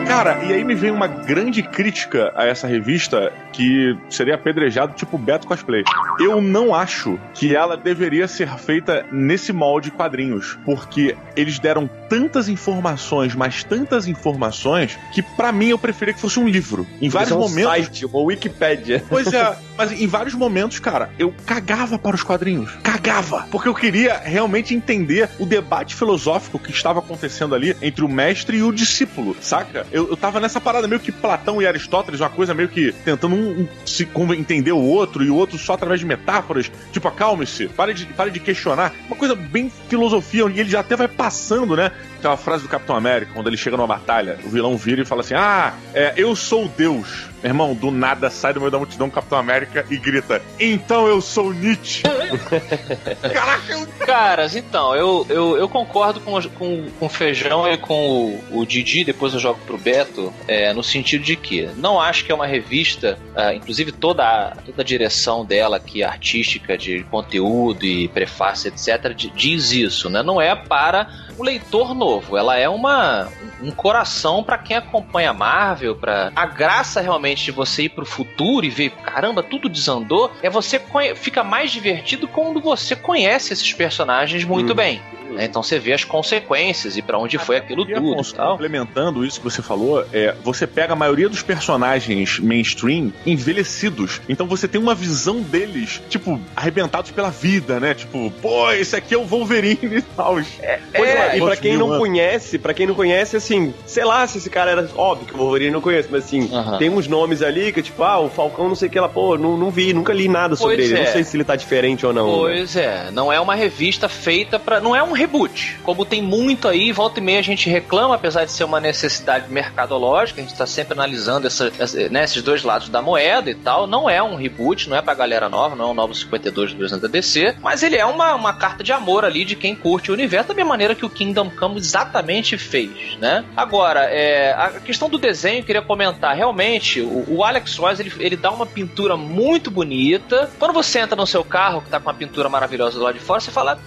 Cara, 0.06 0.44
e 0.44 0.52
aí 0.52 0.62
me 0.62 0.76
vem 0.76 0.92
uma 0.92 1.08
grande 1.08 1.60
crítica 1.60 2.32
a 2.36 2.46
essa 2.46 2.68
revista 2.68 3.32
que 3.52 3.98
seria 4.08 4.36
apedrejado 4.36 4.94
tipo 4.94 5.18
Beto 5.18 5.48
Cosplay. 5.48 5.82
Eu 6.20 6.40
não 6.40 6.72
acho 6.72 7.18
que 7.34 7.56
ela 7.56 7.76
deveria 7.76 8.28
ser 8.28 8.48
feita 8.58 9.04
nesse 9.10 9.52
molde 9.52 9.90
quadrinhos, 9.90 10.56
porque 10.64 11.16
eles 11.34 11.58
deram 11.58 11.90
tantas 12.08 12.48
informações, 12.48 13.34
mas 13.34 13.62
tantas 13.62 14.08
informações, 14.08 14.98
que 15.12 15.22
pra 15.22 15.52
mim 15.52 15.68
eu 15.68 15.78
preferia 15.78 16.14
que 16.14 16.20
fosse 16.20 16.40
um 16.40 16.48
livro. 16.48 16.86
Em 17.00 17.08
vários 17.08 17.32
é 17.32 17.34
um 17.34 17.40
momentos. 17.40 17.70
site, 17.70 18.06
uma 18.06 18.20
Wikipédia. 18.20 19.04
Pois 19.08 19.32
é, 19.32 19.56
mas 19.76 19.92
em 19.92 20.06
vários 20.06 20.34
momentos, 20.34 20.78
cara, 20.78 21.10
eu 21.18 21.34
cagava 21.46 21.98
para 21.98 22.16
os 22.16 22.22
quadrinhos. 22.22 22.72
Cagava. 22.82 23.46
Porque 23.50 23.68
eu 23.68 23.74
queria 23.74 24.18
realmente 24.18 24.74
entender 24.74 25.28
o 25.38 25.46
debate 25.46 25.94
filosófico 25.94 26.58
que 26.58 26.70
estava 26.70 27.00
acontecendo 27.00 27.54
ali 27.54 27.76
entre 27.82 28.04
o 28.04 28.08
mestre 28.08 28.58
e 28.58 28.62
o 28.62 28.72
discípulo, 28.72 29.36
saca? 29.40 29.86
Eu, 29.92 30.08
eu 30.08 30.16
tava 30.16 30.40
nessa 30.40 30.60
parada 30.60 30.88
meio 30.88 31.00
que 31.00 31.12
Platão 31.12 31.60
e 31.60 31.66
Aristóteles, 31.66 32.20
uma 32.20 32.30
coisa 32.30 32.54
meio 32.54 32.68
que 32.68 32.92
tentando 33.04 33.34
um, 33.34 33.62
um 33.62 33.68
se 33.84 34.08
entender 34.36 34.72
o 34.72 34.82
outro 34.82 35.24
e 35.24 35.30
o 35.30 35.36
outro 35.36 35.58
só 35.58 35.74
através 35.74 36.00
de 36.00 36.06
metáforas. 36.06 36.70
Tipo, 36.92 37.08
acalme-se, 37.08 37.68
pare 37.68 37.94
de, 37.94 38.06
pare 38.06 38.30
de 38.30 38.40
questionar. 38.40 38.92
Uma 39.06 39.16
coisa 39.16 39.34
bem 39.34 39.70
filosofia, 39.88 40.44
e 40.48 40.60
ele 40.60 40.70
já 40.70 40.80
até 40.80 40.96
vai 40.96 41.08
passando, 41.08 41.76
né? 41.76 41.90
Aquela 42.18 42.36
frase 42.36 42.64
do 42.64 42.68
Capitão 42.68 42.96
América, 42.96 43.32
quando 43.32 43.46
ele 43.46 43.56
chega 43.56 43.76
numa 43.76 43.86
batalha, 43.86 44.38
o 44.44 44.48
vilão 44.48 44.76
vira 44.76 45.02
e 45.02 45.04
fala 45.04 45.20
assim: 45.20 45.34
Ah, 45.34 45.74
é, 45.94 46.14
eu 46.16 46.34
sou 46.34 46.68
Deus. 46.68 47.26
Meu 47.42 47.50
irmão, 47.50 47.74
do 47.74 47.90
nada 47.90 48.30
sai 48.30 48.52
do 48.52 48.60
meio 48.60 48.70
da 48.70 48.78
multidão 48.78 49.08
Capitão 49.10 49.38
América 49.38 49.84
e 49.90 49.96
grita: 49.98 50.42
Então 50.58 51.06
eu 51.06 51.20
sou 51.20 51.52
Nietzsche. 51.52 52.02
Caraca, 53.32 53.72
eu 53.72 53.86
Caras, 54.08 54.56
então, 54.56 54.94
eu, 54.96 55.26
eu, 55.28 55.56
eu 55.58 55.68
concordo 55.68 56.18
com, 56.20 56.40
com, 56.50 56.90
com 56.98 57.06
o 57.06 57.08
Feijão 57.10 57.70
e 57.70 57.76
com 57.76 58.40
o, 58.50 58.60
o 58.60 58.66
Didi, 58.66 59.04
depois 59.04 59.34
eu 59.34 59.38
jogo 59.38 59.60
pro 59.66 59.76
Beto, 59.76 60.32
é, 60.46 60.72
no 60.72 60.82
sentido 60.82 61.22
de 61.22 61.36
que 61.36 61.66
não 61.76 62.00
acho 62.00 62.24
que 62.24 62.32
é 62.32 62.34
uma 62.34 62.46
revista, 62.46 63.18
ah, 63.36 63.52
inclusive 63.52 63.92
toda 63.92 64.24
a, 64.24 64.50
toda 64.64 64.80
a 64.80 64.84
direção 64.84 65.44
dela, 65.44 65.78
que 65.78 66.02
é 66.02 66.06
artística, 66.06 66.76
de 66.78 67.04
conteúdo 67.04 67.84
e 67.84 68.08
prefácio, 68.08 68.68
etc., 68.68 69.14
di- 69.14 69.30
diz 69.36 69.72
isso, 69.72 70.08
né? 70.08 70.22
Não 70.22 70.40
é 70.40 70.56
para 70.56 71.06
o 71.36 71.44
leitor 71.44 71.94
novo, 71.94 72.36
ela 72.36 72.56
é 72.56 72.68
uma, 72.68 73.28
um 73.62 73.70
coração 73.70 74.42
para 74.42 74.58
quem 74.58 74.76
acompanha 74.76 75.30
a 75.30 75.34
Marvel, 75.34 75.96
para 75.96 76.32
a 76.34 76.46
graça 76.46 77.00
realmente 77.00 77.44
de 77.44 77.50
você 77.50 77.84
ir 77.84 77.88
pro 77.88 78.06
futuro 78.06 78.64
e 78.64 78.70
ver, 78.70 78.90
caramba, 78.90 79.42
tudo 79.42 79.68
desandou, 79.68 80.30
é 80.42 80.48
você 80.50 80.78
conhe- 80.78 81.14
fica 81.14 81.42
mais 81.42 81.70
divertido 81.72 82.28
quando 82.28 82.60
você 82.60 82.94
conhece 82.94 83.52
esses 83.52 83.72
personagens 83.72 84.44
muito 84.44 84.70
Uhum. 84.70 84.76
bem. 84.76 85.02
né? 85.30 85.44
Então 85.44 85.62
você 85.62 85.78
vê 85.78 85.92
as 85.92 86.04
consequências 86.04 86.96
e 86.96 87.02
para 87.02 87.18
onde 87.18 87.36
foi 87.36 87.58
aquilo 87.58 87.82
E, 87.82 87.92
tudo 87.92 88.18
e 88.22 88.32
tal. 88.32 88.52
Complementando 88.52 89.26
isso 89.26 89.38
que 89.38 89.44
você 89.44 89.60
falou, 89.60 90.02
é, 90.10 90.34
você 90.42 90.66
pega 90.66 90.94
a 90.94 90.96
maioria 90.96 91.28
dos 91.28 91.42
personagens 91.42 92.38
mainstream 92.40 93.12
envelhecidos. 93.26 94.22
Então 94.26 94.46
você 94.46 94.66
tem 94.66 94.80
uma 94.80 94.94
visão 94.94 95.42
deles, 95.42 96.00
tipo, 96.08 96.40
arrebentados 96.56 97.10
pela 97.10 97.30
vida, 97.30 97.78
né? 97.78 97.92
Tipo, 97.94 98.30
pô, 98.40 98.70
esse 98.72 98.96
aqui 98.96 99.14
é 99.14 99.18
o 99.18 99.24
Wolverine 99.26 99.78
e 99.98 100.02
tal. 100.02 100.38
É, 100.38 100.44
É, 100.62 100.80
e 100.94 101.36
pra 101.36 101.44
outros 101.44 101.60
quem 101.60 101.76
não 101.76 101.88
anos. 101.88 101.98
conhece, 101.98 102.58
pra 102.58 102.72
quem 102.72 102.86
não 102.86 102.94
conhece, 102.94 103.36
assim, 103.48 103.74
sei 103.86 104.04
lá 104.04 104.26
se 104.26 104.38
esse 104.38 104.50
cara 104.50 104.70
era. 104.70 104.88
Óbvio 104.96 105.26
que 105.26 105.34
o 105.34 105.38
Wolverine 105.38 105.70
não 105.70 105.80
conhece, 105.80 106.08
mas 106.10 106.24
assim, 106.24 106.48
Aham. 106.52 106.78
tem 106.78 106.90
uns 106.90 107.06
nomes 107.08 107.42
ali 107.42 107.72
que, 107.72 107.82
tipo, 107.82 108.02
ah, 108.02 108.18
o 108.18 108.28
Falcão 108.28 108.68
não 108.68 108.74
sei 108.74 108.88
o 108.88 108.90
que 108.90 109.00
lá, 109.00 109.08
pô, 109.08 109.36
não, 109.38 109.56
não 109.56 109.70
vi, 109.70 109.92
nunca 109.92 110.12
li 110.12 110.28
nada 110.28 110.54
sobre 110.56 110.76
Pois 110.76 110.90
ele. 110.90 111.00
é. 111.00 111.04
Não 111.04 111.12
sei 111.12 111.24
se 111.24 111.36
ele 111.36 111.44
tá 111.44 111.56
diferente 111.56 112.04
ou 112.06 112.12
não. 112.12 112.26
né? 112.26 112.32
Pois 112.38 112.76
é, 112.76 113.10
não 113.12 113.32
é 113.32 113.40
uma 113.40 113.54
revista 113.54 114.08
feita 114.08 114.58
pra. 114.58 114.80
Não 114.80 114.94
é 114.94 115.02
um 115.02 115.12
reboot. 115.12 115.78
Como 115.82 116.04
tem 116.04 116.22
muito 116.22 116.68
aí, 116.68 116.92
volta 116.92 117.20
e 117.20 117.22
meia 117.22 117.38
a 117.38 117.42
gente 117.42 117.68
reclama, 117.70 118.14
apesar 118.14 118.44
de 118.44 118.52
ser 118.52 118.64
uma 118.64 118.80
necessidade 118.80 119.50
mercadológica, 119.50 120.40
a 120.40 120.44
gente 120.44 120.56
tá 120.56 120.66
sempre 120.66 120.92
analisando 120.94 121.46
essa, 121.46 121.72
essa- 121.78 122.08
né, 122.08 122.24
esses 122.24 122.42
dois 122.42 122.62
lados 122.62 122.88
da 122.88 123.00
moeda 123.00 123.50
e 123.50 123.54
tal. 123.54 123.86
Não 123.86 124.08
é 124.08 124.22
um 124.22 124.34
reboot, 124.36 124.88
não 124.88 124.96
é 124.96 125.02
pra 125.02 125.14
galera 125.14 125.48
nova, 125.48 125.74
não 125.74 125.86
é 125.86 125.90
um 125.90 125.94
novo 125.94 126.14
52 126.14 126.74
do 126.74 126.88
da 126.98 127.06
DC, 127.08 127.56
mas 127.62 127.82
ele 127.82 127.96
é 127.96 128.04
uma, 128.06 128.34
uma 128.34 128.52
carta 128.54 128.82
de 128.82 128.92
amor 128.92 129.24
ali 129.24 129.44
de 129.44 129.54
quem 129.54 129.74
curte 129.74 130.10
o 130.10 130.14
universo, 130.14 130.48
da 130.48 130.54
mesma 130.54 130.70
maneira 130.70 130.94
que 130.94 131.04
o 131.04 131.10
Kingdom 131.10 131.50
Come 131.50 131.78
exatamente 131.78 132.56
fez, 132.56 133.16
né? 133.20 133.37
Agora, 133.56 134.04
é, 134.04 134.52
a 134.52 134.80
questão 134.80 135.08
do 135.08 135.18
desenho, 135.18 135.60
eu 135.60 135.64
queria 135.64 135.82
comentar, 135.82 136.34
realmente, 136.36 137.00
o, 137.00 137.24
o 137.28 137.44
Alex 137.44 137.76
Royce, 137.76 138.02
ele, 138.02 138.12
ele 138.18 138.36
dá 138.36 138.50
uma 138.50 138.66
pintura 138.66 139.16
muito 139.16 139.70
bonita. 139.70 140.50
Quando 140.58 140.72
você 140.72 141.00
entra 141.00 141.16
no 141.16 141.26
seu 141.26 141.44
carro, 141.44 141.82
que 141.82 141.90
tá 141.90 141.98
com 142.00 142.08
uma 142.08 142.14
pintura 142.14 142.48
maravilhosa 142.48 142.98
do 142.98 143.04
lado 143.04 143.14
de 143.14 143.20
fora, 143.20 143.40
você 143.40 143.50
fala, 143.50 143.78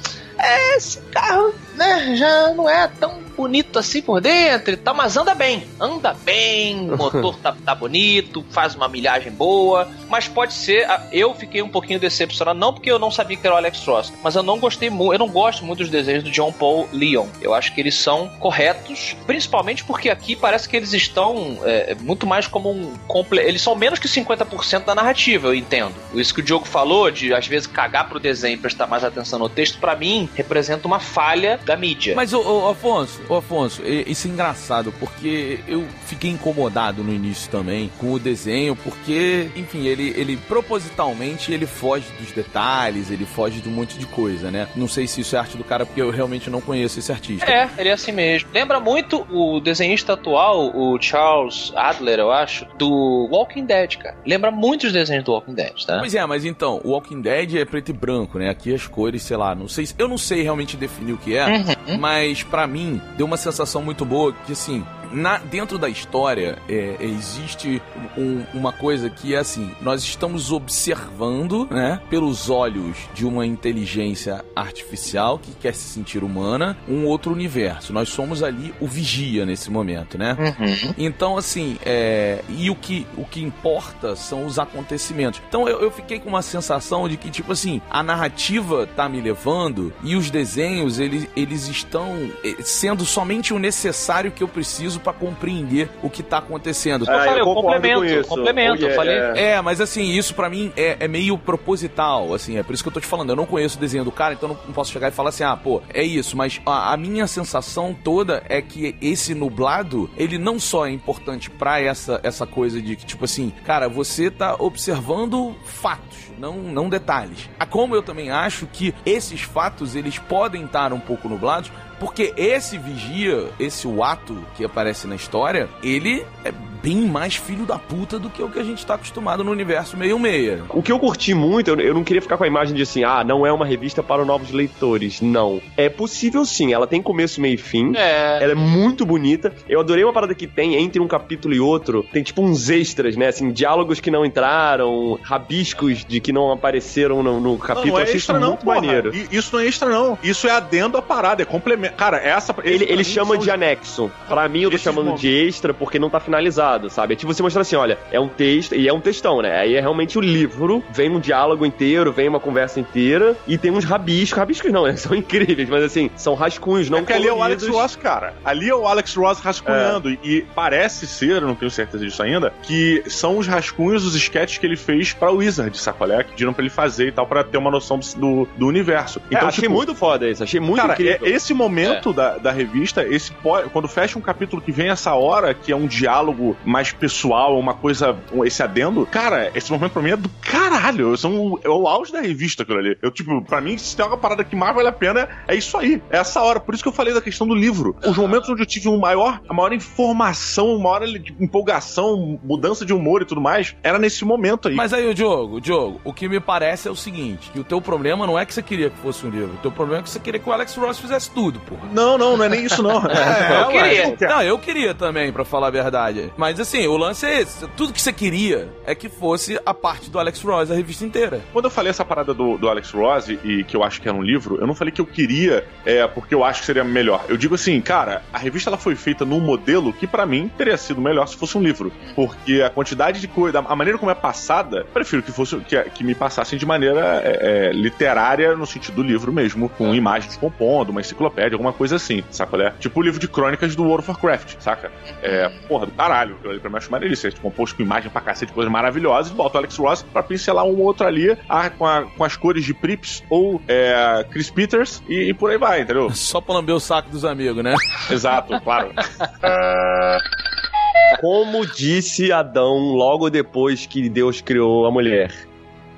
esse 0.75 0.99
carro 1.12 1.54
né, 1.75 2.15
já 2.15 2.54
não 2.54 2.69
é 2.69 2.88
tão 2.88 3.21
bonito 3.36 3.80
assim 3.80 4.01
por 4.01 4.21
dentro 4.21 4.73
e 4.73 4.77
tal, 4.77 4.93
mas 4.93 5.17
anda 5.17 5.34
bem. 5.34 5.63
Anda 5.80 6.13
bem, 6.13 6.91
o 6.91 6.97
motor 6.97 7.36
tá, 7.38 7.56
tá 7.65 7.73
bonito, 7.73 8.45
faz 8.51 8.75
uma 8.75 8.88
milhagem 8.88 9.32
boa, 9.32 9.88
mas 10.10 10.27
pode 10.27 10.54
ser. 10.54 10.88
Eu 11.12 11.34
fiquei 11.34 11.62
um 11.62 11.69
pouquinho 11.69 11.99
decepcionado, 11.99 12.60
não 12.60 12.73
porque 12.73 12.91
eu 12.91 12.99
não 12.99 13.10
sabia 13.10 13.38
que 13.38 13.45
era 13.45 13.56
o 13.56 13.58
Alex 13.58 13.84
Ross, 13.86 14.13
mas 14.23 14.36
eu 14.36 14.43
não 14.43 14.60
gostei 14.60 14.89
muito, 14.89 15.13
eu 15.13 15.19
não 15.19 15.30
gosto 15.30 15.65
muito 15.65 15.80
dos 15.80 15.89
desenhos 15.89 16.23
do 16.23 16.32
John 16.32 16.51
Paul 16.51 16.88
Leon. 16.91 17.27
Eu 17.41 17.54
acho 17.54 17.73
que 17.73 17.82
eles 17.82 17.95
são 17.95 18.27
corretos, 18.39 19.15
principalmente 19.25 19.84
porque 19.84 20.10
aqui 20.10 20.36
parece 20.36 20.67
que 20.69 20.75
eles 20.77 20.93
estão 20.93 21.58
é, 21.63 21.95
muito 21.99 22.27
mais 22.27 22.47
como 22.47 22.71
um. 22.71 22.93
Eles 23.32 23.62
são 23.62 23.75
menos 23.75 23.99
que 23.99 24.08
50% 24.08 24.86
da 24.86 24.93
narrativa, 24.93 25.47
eu 25.47 25.56
entendo. 25.56 25.93
Isso 26.13 26.34
que 26.34 26.41
o 26.41 26.43
Diogo 26.43 26.65
falou, 26.65 27.10
de 27.10 27.34
às 27.34 27.47
vezes 27.47 27.67
cagar 27.67 28.08
pro 28.08 28.19
desenho 28.19 28.56
e 28.56 28.58
prestar 28.58 28.88
mais 28.88 29.04
atenção 29.04 29.39
no 29.39 29.49
texto, 29.49 29.80
pra 29.80 29.95
mim 29.95 30.30
representa 30.36 30.88
uma 30.88 31.00
falha 31.00 31.60
da 31.65 31.76
mídia. 31.76 32.15
Mas, 32.15 32.34
ô, 32.34 32.41
ô, 32.41 32.70
Afonso, 32.70 33.22
ô, 33.30 33.36
Afonso, 33.36 33.82
isso 33.86 34.28
é 34.28 34.32
engraçado, 34.32 34.94
porque 35.00 35.60
eu 35.67 35.86
fiquei 36.06 36.30
incomodado 36.32 37.04
no 37.04 37.13
início 37.13 37.50
também 37.52 37.91
com 38.00 38.13
o 38.13 38.20
desenho, 38.20 38.76
porque, 38.76 39.50
enfim, 39.56 39.86
ele, 39.88 40.13
ele 40.17 40.38
propositalmente 40.38 41.52
ele 41.52 41.65
foge 41.65 42.06
dos 42.20 42.32
detalhes, 42.32 43.12
ele 43.12 43.26
foge 43.26 43.62
de 43.62 43.70
um 43.70 43.72
monte 43.72 43.98
de 43.98 44.06
coisa, 44.06 44.50
né? 44.50 44.67
Não 44.76 44.88
sei 44.88 45.08
se 45.08 45.22
isso 45.22 45.36
é 45.36 45.39
arte 45.39 45.58
do 45.58 45.63
cara, 45.63 45.86
porque 45.86 46.02
eu 46.02 46.10
realmente 46.10 46.50
não 46.50 46.62
conheço 46.62 47.00
esse 47.00 47.12
artista. 47.12 47.50
É, 47.52 47.70
ele 47.78 47.89
é 47.89 47.94
assim 47.94 48.12
mesmo. 48.12 48.50
Lembra 48.54 48.80
muito 48.80 49.26
o 49.30 49.60
desenhista 49.60 50.13
atual, 50.13 50.72
o 50.76 51.00
Charles 51.02 51.72
Adler, 51.76 52.20
eu 52.20 52.32
acho, 52.32 52.65
do 52.78 53.28
Walking 53.32 53.65
Dead, 53.65 53.98
cara. 53.98 54.15
Lembra 54.26 54.52
muito 54.52 54.88
os 54.88 54.94
desenhos 54.94 55.24
do 55.24 55.32
Walking 55.34 55.54
Dead, 55.54 55.86
tá? 55.86 56.00
Pois 56.00 56.15
é, 56.15 56.26
mas 56.26 56.46
então, 56.46 56.80
o 56.84 56.91
Walking 56.91 57.22
Dead 57.22 57.56
é 57.56 57.65
preto 57.65 57.89
e 57.89 57.94
branco, 57.94 58.39
né? 58.39 58.50
Aqui 58.50 58.74
as 58.74 58.88
cores, 58.88 59.24
sei 59.24 59.38
lá, 59.38 59.54
não 59.54 59.67
sei, 59.67 59.86
se- 59.86 59.96
eu 59.98 60.08
não 60.08 60.17
sei 60.21 60.41
realmente 60.43 60.77
definir 60.77 61.13
o 61.13 61.17
que 61.17 61.36
é, 61.36 61.45
Uhum. 61.47 61.97
mas 61.99 62.43
pra 62.43 62.65
mim 62.65 63.01
deu 63.17 63.25
uma 63.25 63.36
sensação 63.38 63.81
muito 63.81 64.05
boa 64.05 64.31
que 64.45 64.53
assim, 64.53 64.86
na, 65.12 65.38
dentro 65.38 65.78
da 65.78 65.89
história 65.89 66.58
é, 66.69 66.95
existe 67.00 67.82
um- 68.17 68.43
uma 68.54 68.71
coisa 68.71 69.10
que 69.10 69.34
é 69.36 69.38
assim, 69.39 69.71
nós 69.82 70.04
estamos 70.04 70.52
observando, 70.52 71.67
né, 71.69 72.00
pelos 72.10 72.50
olhos 72.50 72.97
de 73.13 73.26
uma 73.26 73.45
inteligência 73.45 74.43
artificial 74.56 75.38
que 75.39 75.52
quer 75.54 75.74
se 75.74 75.88
sentir 75.89 76.24
humana, 76.24 76.78
um 76.88 77.06
outro 77.06 77.32
universo. 77.32 77.93
Nós 77.93 78.10
somos 78.10 78.41
ali 78.43 78.74
o 78.80 78.88
vigia 78.88 79.45
nesse 79.45 79.69
momento, 79.69 80.17
né? 80.17 80.36
Uhum. 80.39 80.93
Então, 80.97 81.38
assim, 81.38 81.78
é, 81.86 82.41
e 82.50 82.69
o 82.69 82.76
que, 82.76 83.06
o 83.17 83.26
que 83.26 83.41
importa 83.41 84.15
são 84.15 84.45
os 84.45 84.58
acontecimentos. 84.60 85.41
Então, 85.47 85.67
eu, 85.67 85.82
eu 85.82 85.91
fiquei 85.91 86.19
com 86.19 86.30
uma 86.30 86.41
sensação 86.41 87.08
de 87.10 87.17
que, 87.17 87.30
tipo 87.30 87.52
assim, 87.52 87.82
a 87.89 88.02
narrativa 88.02 88.88
tá 88.95 89.08
me 89.10 89.19
levando 89.21 89.93
e 90.04 90.15
os 90.15 90.30
desenhos, 90.30 91.00
eles, 91.00 91.28
eles 91.36 91.67
estão 91.67 92.30
eh, 92.43 92.56
sendo 92.63 93.06
somente 93.06 93.54
o 93.54 93.60
necessário 93.60 94.32
que 94.32 94.43
eu 94.43 94.47
preciso 94.47 95.00
pra 95.02 95.14
compreender 95.14 95.90
o 96.02 96.10
que 96.10 96.24
tá 96.24 96.38
acontecendo. 96.38 97.02
Eu 97.02 97.06
falei, 97.08 97.42
eu 97.42 97.46
concordo 97.46 97.62
complemento, 97.76 98.00
com 98.00 98.06
isso. 98.06 98.30
complemento, 98.30 98.82
eu 98.82 98.88
Oh, 98.88 98.92
yeah, 98.92 98.96
falei. 98.96 99.16
yeah. 99.16 99.40
É, 99.40 99.62
mas 99.62 99.82
assim, 99.82 100.12
isso 100.12 100.34
pra 100.36 100.50
mim 100.50 100.72
é, 100.78 100.98
é 101.00 101.08
meio 101.08 101.38
proposital, 101.38 102.34
assim, 102.34 102.58
é 102.58 102.64
por 102.64 102.74
isso 102.74 102.84
que 102.84 102.90
eu 102.90 102.94
tô 102.94 103.00
te 103.00 103.08
falando. 103.08 103.30
Eu 103.30 103.36
não 103.36 103.46
conheço 103.46 103.78
o 103.78 103.82
desenho 103.82 104.04
do 104.04 104.12
cara, 104.12 104.34
então 104.34 104.50
não, 104.50 104.58
não 104.66 104.74
posso 104.74 104.92
chegar 104.92 105.08
e 105.08 105.12
falar 105.12 105.30
assim, 105.30 105.44
ah, 105.44 105.56
pô, 105.56 105.82
é 105.94 106.04
isso. 106.04 106.36
Mas 106.38 106.62
a, 106.66 106.94
a 106.94 106.98
minha 106.98 107.28
sensação 107.28 107.94
toda 108.04 108.44
é 108.48 108.62
que 108.62 108.96
esse 109.02 109.34
nublado, 109.34 110.10
ele 110.18 110.38
não 110.38 110.60
só 110.60 110.86
é 110.86 110.92
importante 110.92 111.50
pra 111.50 111.80
essa, 111.80 112.20
essa 112.24 112.46
coisa 112.46 112.82
de 112.82 112.96
que, 112.96 113.06
tipo 113.06 113.26
assim, 113.26 113.52
cara, 113.66 113.88
você 113.90 114.30
tá 114.30 114.56
observando 114.60 115.56
fatos, 115.66 116.18
não, 116.38 116.54
não 116.58 116.90
detalhes. 116.90 117.50
Como 117.70 117.96
eu 117.96 118.02
também 118.04 118.30
acho 118.30 118.68
que 118.68 118.94
esses 119.06 119.42
fatos, 119.42 119.96
eles 119.96 120.18
podem 120.20 120.66
estar 120.66 120.92
um 120.94 121.00
pouco 121.00 121.30
nublados, 121.30 121.72
porque 122.02 122.34
esse 122.36 122.80
vigia, 122.80 123.48
esse 123.60 123.88
Wato 123.88 124.36
que 124.58 124.66
aparece 124.66 125.06
na 125.06 125.16
história, 125.16 125.70
ele 125.84 126.26
é 126.44 126.52
bem 126.82 126.98
mais 127.02 127.36
filho 127.36 127.65
da 127.65 127.78
puta 127.78 128.17
do 128.17 128.30
que 128.30 128.41
o 128.41 128.50
que 128.50 128.60
a 128.60 128.63
gente 128.63 128.86
tá 128.86 128.96
acostumado 128.96 129.44
no 129.44 129.52
universo 129.52 129.98
meio-meia. 129.98 130.63
O 130.70 130.82
que 130.82 130.91
eu 130.91 131.00
curti 131.00 131.34
muito, 131.34 131.70
eu, 131.70 131.80
eu 131.80 131.94
não 131.94 132.04
queria 132.04 132.22
ficar 132.22 132.38
com 132.38 132.44
a 132.44 132.48
imagem 132.48 132.76
de 132.76 132.82
assim, 132.82 133.04
ah, 133.04 133.24
não 133.24 133.46
é 133.46 133.52
uma 133.52 133.65
revista 133.65 134.02
para 134.02 134.26
novos 134.26 134.52
leitores. 134.52 135.22
Não. 135.22 135.62
É 135.78 135.89
possível 135.89 136.46
sim, 136.46 136.74
ela 136.74 136.88
tem 136.88 137.02
começo, 137.02 137.39
meio 137.41 137.56
e 137.56 137.58
fim. 137.58 137.96
É. 137.96 138.44
Ela 138.44 138.54
é 138.54 138.56
muito 138.56 139.06
bonita. 139.06 139.54
Eu 139.67 139.80
adorei 139.80 140.04
uma 140.04 140.13
parada 140.13 140.34
que 140.34 140.48
tem 140.48 140.76
entre 140.76 141.02
um 141.02 141.08
capítulo 141.08 141.54
e 141.54 141.60
outro. 141.60 142.04
Tem 142.12 142.24
tipo 142.24 142.41
uns 142.41 142.70
extras, 142.70 143.15
né? 143.15 143.28
Assim, 143.28 143.52
diálogos 143.52 144.00
que 144.00 144.10
não 144.10 144.26
entraram, 144.26 145.20
rabiscos 145.22 146.06
de 146.06 146.20
que 146.20 146.32
não 146.32 146.52
apareceram 146.52 147.22
no, 147.22 147.39
no 147.39 147.58
capítulo. 147.58 147.88
não, 147.88 147.94
não 147.94 148.00
é 148.00 148.04
achei 148.04 148.15
extra 148.15 148.38
isso 148.38 148.41
não, 148.41 148.50
muito 148.50 148.65
porra. 148.65 148.76
maneiro. 148.82 149.12
Isso 149.32 149.56
não 149.56 149.60
é 149.62 149.67
extra 149.67 149.89
não. 149.89 150.17
Isso 150.24 150.48
é 150.48 150.52
adendo 150.52 150.98
à 150.98 151.02
parada, 151.02 151.41
é 151.41 151.46
complemento. 151.46 151.96
Cara, 151.96 152.17
essa... 152.17 152.56
Ele, 152.63 152.86
ele 152.86 153.04
chama 153.04 153.38
de 153.38 153.50
anexo. 153.52 154.12
Pra 154.28 154.48
mim, 154.48 154.62
eu 154.62 154.72
tô 154.72 154.78
chamando 154.78 155.15
de 155.15 155.30
extra 155.30 155.74
porque 155.74 156.00
não 156.00 156.10
tá 156.10 156.20
finalizado, 156.20 156.70
sabe? 156.89 157.13
É 157.13 157.15
tipo 157.17 157.34
você 157.34 157.41
mostrar 157.41 157.62
assim, 157.62 157.75
olha, 157.75 157.97
é 158.12 158.19
um 158.19 158.27
texto, 158.27 158.75
e 158.75 158.88
é 158.88 158.93
um 158.93 158.99
textão, 158.99 159.41
né? 159.41 159.60
Aí 159.60 159.75
é 159.75 159.79
realmente 159.79 160.17
o 160.17 160.21
livro, 160.21 160.84
vem 160.91 161.10
um 161.10 161.19
diálogo 161.19 161.65
inteiro, 161.65 162.12
vem 162.12 162.27
uma 162.27 162.39
conversa 162.39 162.79
inteira, 162.79 163.36
e 163.47 163.57
tem 163.57 163.71
uns 163.71 163.86
rabiscos. 163.86 164.38
Rabiscos 164.38 164.71
não, 164.71 164.84
né? 164.84 164.95
São 165.01 165.15
incríveis, 165.15 165.69
mas 165.69 165.84
assim, 165.84 166.10
são 166.15 166.36
rascunhos, 166.36 166.89
não 166.89 166.99
É 166.99 167.03
que 167.03 167.13
ali 167.13 167.27
é 167.27 167.34
o 167.34 167.41
Alex. 167.41 167.67
Ross, 167.67 167.95
cara. 167.95 168.34
Ali 168.43 168.69
é 168.69 168.75
o 168.75 168.88
Alex 168.88 169.15
Ross 169.15 169.39
rascunhando. 169.39 170.10
E 170.10 170.45
parece 170.53 171.07
ser, 171.07 171.41
não 171.41 171.55
tenho 171.55 171.71
certeza 171.71 172.03
disso 172.03 172.21
ainda, 172.21 172.53
que 172.63 173.03
são 173.07 173.38
os 173.38 173.47
rascunhos, 173.47 174.05
os 174.05 174.15
sketches 174.15 174.57
que 174.57 174.65
ele 174.65 174.77
fez 174.77 175.13
pra 175.13 175.31
Wizard, 175.31 175.75
sacolé? 175.77 176.23
Que 176.23 176.31
pediram 176.31 176.53
pra 176.53 176.63
ele 176.63 176.69
fazer 176.69 177.07
e 177.07 177.12
tal, 177.12 177.25
pra 177.25 177.43
ter 177.43 177.57
uma 177.57 177.71
noção 177.71 177.99
do, 178.17 178.47
do, 178.57 178.67
universo. 178.67 179.21
Então, 179.29 179.47
achei 179.47 179.67
muito 179.67 179.93
foda 179.95 180.29
isso, 180.29 180.43
achei 180.43 180.60
muito 180.60 180.81
Cara, 180.81 180.93
incrível. 180.93 181.19
é- 181.21 181.29
esse 181.29 181.53
momento 181.53 182.13
da, 182.13 182.38
da 182.38 182.51
revista, 182.51 183.05
esse 183.05 183.31
quando 183.71 183.88
fecha 183.88 184.17
um 184.17 184.21
capítulo 184.21 184.62
que 184.62 184.71
vem 184.71 184.89
essa 184.89 185.13
hora, 185.13 185.53
que 185.53 185.71
é 185.71 185.75
um 185.75 185.88
diálogo 185.88 186.55
mais 186.65 186.91
pessoal, 186.91 187.58
uma 187.60 187.74
coisa, 187.74 188.17
esse 188.45 188.62
adendo, 188.63 189.06
cara, 189.06 189.52
esse 189.56 189.71
momento 189.71 189.91
pra 189.93 190.02
mim 190.02 190.12
é 190.12 190.17
do 190.17 190.30
caralho. 190.41 191.15
São, 191.17 191.60
é 191.63 191.69
o 191.69 191.88
auge 191.88 192.12
da 192.12 192.21
revista 192.21 192.63
aquilo 192.63 192.80
ali. 192.80 192.97
Eu, 193.02 193.12
tipo, 193.12 193.41
pra 193.43 193.62
mim, 193.62 193.78
se 193.78 193.95
tem 193.95 194.06
uma 194.06 194.17
parada 194.17 194.43
que 194.43 194.56
mais 194.56 194.76
vale 194.76 194.88
a 194.88 194.91
pena, 194.91 195.28
é 195.47 195.56
isso 195.56 195.78
aí. 195.78 196.02
É 196.10 196.17
essa 196.17 196.41
hora. 196.41 196.60
Por 196.60 196.74
isso 196.74 196.84
que 196.84 196.89
eu 196.89 196.93
falei 196.93 197.13
da 197.13 197.21
questão 197.21 197.47
do 197.47 197.56
livro. 197.56 197.95
Os 198.06 198.17
momentos 198.17 198.50
onde 198.50 198.62
eu 198.62 198.65
tive 198.65 198.88
um 198.89 199.00
maior, 199.00 199.41
a 199.47 199.54
maior 199.54 199.74
informação, 199.74 200.76
uma 200.76 200.91
maior 201.00 201.08
empolgação, 201.39 202.39
mudança 202.43 202.86
de 202.86 202.93
humor 202.93 203.21
e 203.21 203.26
tudo 203.26 203.41
mais, 203.41 203.76
era 203.84 204.00
nesse 204.00 204.24
momento 204.26 204.67
aí. 204.67 204.76
Mas 204.76 204.93
aí, 204.93 205.08
o 205.08 205.13
Diogo, 205.13 205.60
Diogo, 205.62 206.02
o 206.04 206.13
que 206.13 206.28
me 206.28 206.39
parece 206.39 206.88
é 206.88 206.91
o 206.91 206.95
seguinte: 206.95 207.50
que 207.52 207.60
o 207.60 207.63
teu 207.63 207.82
problema 207.82 208.26
não 208.26 208.38
é 208.38 208.45
que 208.45 208.54
você 208.54 208.62
queria 208.62 208.89
que 208.89 208.97
fosse 208.97 209.26
um 209.26 209.30
livro, 209.30 209.54
o 209.54 209.58
teu 209.58 209.71
problema 209.71 210.00
é 210.02 210.04
que 210.04 210.10
você 210.10 210.19
queria 210.19 210.39
que 210.39 210.50
o 210.50 210.54
Alex 210.54 210.76
Ross 210.76 211.00
fizesse 211.00 211.30
tudo, 211.32 211.60
porra. 211.60 211.82
Não, 211.93 212.17
não, 212.17 212.38
não 212.38 212.45
é 212.45 212.50
nem 212.50 212.65
isso, 212.65 212.82
não. 212.82 213.02
É, 213.12 213.62
Eu 213.62 213.67
queria. 213.67 214.08
ué, 214.08 214.15
Não, 214.21 214.41
eu 214.41 214.58
queria 214.60 214.93
também, 214.95 215.32
pra 215.32 215.43
falar 215.45 215.67
a 215.67 215.71
verdade. 215.71 216.32
Mas 216.38 216.51
assim, 216.60 216.88
o 216.88 216.98
lance 216.98 217.26
é 217.26 217.42
esse. 217.42 217.68
Tudo 217.70 217.94
que 217.94 218.02
você 218.02 218.14
queria 218.14 218.70
é 218.86 218.94
que 218.96 219.10
fosse 219.10 219.60
a 219.66 219.74
parte 219.74 220.10
do 220.10 220.20
Alex 220.20 220.42
Ross, 220.42 220.72
a 220.72 220.76
revista 220.76 221.06
inteira. 221.06 221.42
Quando 221.54 221.66
eu 221.66 221.72
falei 221.72 221.90
essa 221.90 222.06
parada 222.06 222.34
do, 222.34 222.58
do 222.58 222.70
Alex 222.70 222.92
Ross 222.92 223.30
e, 223.30 223.64
que 223.64 223.76
eu 223.76 223.84
acho 223.84 224.02
que 224.02 224.08
era 224.08 224.18
um 224.18 224.22
livro, 224.22 224.58
eu 224.60 224.68
não 224.68 224.76
falei 224.76 224.92
que 224.92 225.02
eu 225.02 225.06
queria 225.06 225.66
é, 225.86 226.06
porque 226.08 226.34
eu 226.34 226.44
acho 226.44 226.62
que 226.62 226.66
seria 226.66 226.84
melhor. 226.84 227.26
Eu 227.28 227.38
digo 227.38 227.56
assim, 227.56 227.80
cara, 227.82 228.24
a 228.34 228.38
revista 228.38 228.70
ela 228.70 228.78
foi 228.78 228.96
feita 228.96 229.26
num 229.26 229.40
modelo 229.40 229.94
que 229.94 230.08
pra 230.08 230.26
mim 230.26 230.52
teria 230.58 230.78
sido 230.78 231.02
melhor 231.02 231.28
se 231.28 231.38
fosse 231.38 231.58
um 231.58 231.62
livro. 231.62 231.92
Porque 232.16 232.62
a 232.62 232.70
quantidade 232.70 233.20
de 233.20 233.28
coisa, 233.28 233.60
a 233.60 233.76
maneira 233.76 233.98
como 233.98 234.12
é 234.12 234.16
passada, 234.16 234.86
prefiro 234.94 235.22
que 235.22 235.32
fosse 235.32 235.58
que, 235.58 235.82
que 235.92 236.04
me 236.04 236.16
passassem 236.16 236.58
de 236.58 236.66
maneira 236.66 237.22
é, 237.24 237.70
é, 237.70 237.72
literária 237.72 238.56
no 238.56 238.66
sentido 238.66 238.96
do 238.96 239.04
livro 239.04 239.32
mesmo, 239.32 239.70
com 239.70 239.94
imagens 239.94 240.36
compondo, 240.38 240.90
uma 240.90 241.02
enciclopédia, 241.02 241.56
alguma 241.56 241.74
coisa 241.74 241.96
assim, 241.96 242.24
saca? 242.30 242.58
Né? 242.58 242.74
Tipo 242.80 243.00
o 243.00 243.04
livro 243.04 243.20
de 243.20 243.28
crônicas 243.28 243.76
do 243.76 243.84
World 243.84 244.02
of 244.02 244.12
Warcraft, 244.12 244.56
saca? 244.60 244.92
É, 245.22 245.50
porra, 245.68 245.86
do 245.86 245.92
caralho. 245.92 246.38
Aquilo 246.41 246.54
ali 246.54 246.60
pra 246.60 246.71
mim 246.71 246.77
acho 246.77 246.91
maneiríssimo. 246.91 247.32
É 247.38 247.39
composto 247.39 247.75
com 247.77 247.84
imagem 247.84 248.10
pra 248.10 248.19
cacete, 248.19 248.51
coisas 248.51 248.71
maravilhosas, 248.71 249.32
e 249.32 249.36
bota 249.36 249.56
o 249.56 249.58
Alex 249.60 249.77
Ross 249.77 250.01
pra 250.01 250.23
pincelar 250.23 250.65
um 250.65 250.69
ou 250.69 250.80
outro 250.80 251.06
ali 251.06 251.38
a- 251.47 251.69
com, 251.69 251.86
a- 251.86 252.06
com 252.17 252.23
as 252.23 252.36
cores 252.36 252.65
de 252.65 252.73
Prips 252.73 253.23
ou 253.30 253.62
é, 253.67 254.25
Chris 254.32 254.49
Peters 254.49 255.04
e, 255.08 255.30
e 255.30 255.34
por 255.36 255.51
aí 255.51 255.60
vai, 255.60 255.82
entendeu? 255.82 256.10
Só 256.15 256.41
pra 256.41 256.56
lamber 256.56 256.73
o 256.75 256.80
saco 256.80 257.12
dos 257.12 257.23
amigos, 257.23 257.63
né? 257.63 257.75
Exato, 258.10 258.60
claro. 258.62 258.91
Como 261.21 261.63
disse 261.67 262.32
Adão 262.32 262.80
logo 262.95 263.30
depois 263.30 263.86
que 263.86 264.10
Deus 264.10 264.41
criou 264.41 264.88
a 264.88 264.91
mulher. 264.91 265.32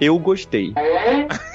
Eu 0.01 0.19
gostei. 0.19 0.73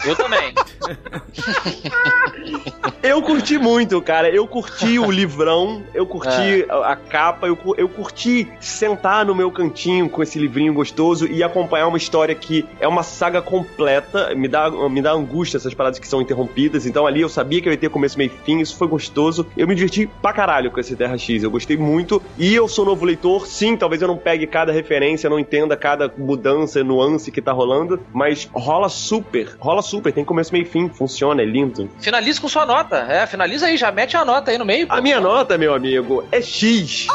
Eu 0.07 0.17
também. 0.17 0.55
Eu 3.03 3.23
curti 3.23 3.59
muito, 3.59 4.01
cara. 4.03 4.29
Eu 4.29 4.47
curti 4.47 4.99
o 4.99 5.11
livrão, 5.11 5.83
eu 5.95 6.07
curti 6.07 6.63
É. 6.63 6.67
a, 6.69 6.93
a 6.93 6.97
capa, 6.97 7.47
eu, 7.47 7.59
eu 7.77 7.89
curti 7.89 8.49
sentar 8.61 9.25
no 9.25 9.35
meu 9.35 9.51
cantinho 9.51 10.09
com 10.09 10.23
esse 10.23 10.39
livrinho 10.39 10.73
gostoso 10.75 11.27
e 11.27 11.43
acompanhar 11.43 11.87
uma 11.87 11.97
história 11.97 12.35
que 12.35 12.67
é 12.81 12.89
uma 12.89 13.03
saga 13.03 13.41
completa. 13.41 14.35
Me 14.35 14.49
dá, 14.49 14.71
me 14.71 15.01
dá 15.01 15.13
angústia 15.13 15.57
essas 15.57 15.75
paradas 15.75 15.99
que 15.99 16.09
são 16.09 16.21
interrompidas. 16.21 16.87
Então 16.87 17.07
ali 17.07 17.21
eu 17.21 17.29
sabia 17.29 17.61
que 17.61 17.69
eu 17.69 17.73
ia 17.73 17.79
ter 17.79 17.89
começo, 17.91 18.19
meio 18.19 18.31
e 18.35 18.45
fim. 18.45 18.61
Isso 18.61 18.77
foi 18.77 18.89
gostoso. 18.89 19.47
Eu 19.57 19.67
me 19.67 19.75
diverti 19.75 20.09
pra 20.21 20.33
caralho 20.33 20.71
com 20.71 20.81
esse 20.81 20.97
Terra 20.97 21.17
X. 21.17 21.43
Eu 21.43 21.51
gostei 21.51 21.77
muito. 21.77 22.21
E 22.37 22.55
eu 22.55 22.69
sou 22.69 22.85
novo 22.85 23.05
leitor. 23.05 23.47
Sim, 23.47 23.77
talvez 23.77 24.03
eu 24.03 24.09
não 24.09 24.17
pegue 24.17 24.47
cada 24.47 24.73
referência, 24.73 25.31
não 25.31 25.39
entenda 25.39 25.77
cada 25.77 26.13
mudança, 26.19 26.83
nuance 26.83 27.31
que 27.31 27.41
tá 27.41 27.53
rolando. 27.53 28.01
Mas 28.13 28.49
rola 28.53 28.89
super. 28.89 29.57
Rola 29.59 29.83
super. 29.83 30.13
Tem 30.13 30.25
começo, 30.25 30.53
meio 30.53 30.63
e 30.63 30.69
fim. 30.69 30.78
Fim, 30.79 30.89
funciona, 30.89 31.43
é 31.43 31.45
lindo. 31.45 31.91
Finalize 32.01 32.41
com 32.41 32.49
sua 32.49 32.65
nota. 32.65 32.97
É, 33.09 33.27
finaliza 33.27 33.67
aí, 33.67 33.77
já 33.77 33.91
mete 33.91 34.17
a 34.17 34.25
nota 34.25 34.51
aí 34.53 34.59
no 34.59 34.65
meio. 34.65 34.87
A 34.89 34.97
pô. 34.97 35.03
minha 35.03 35.21
nota, 35.21 35.59
meu 35.59 35.75
amigo, 35.75 36.25
é 36.31 36.41
X. 36.41 37.07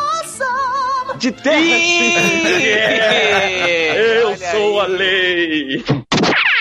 De 1.17 1.31
terra 1.31 1.59
Eu 3.95 4.27
Olha 4.29 4.51
sou 4.51 4.81
aí. 4.81 4.85
a 4.85 4.89
lei. 4.89 5.85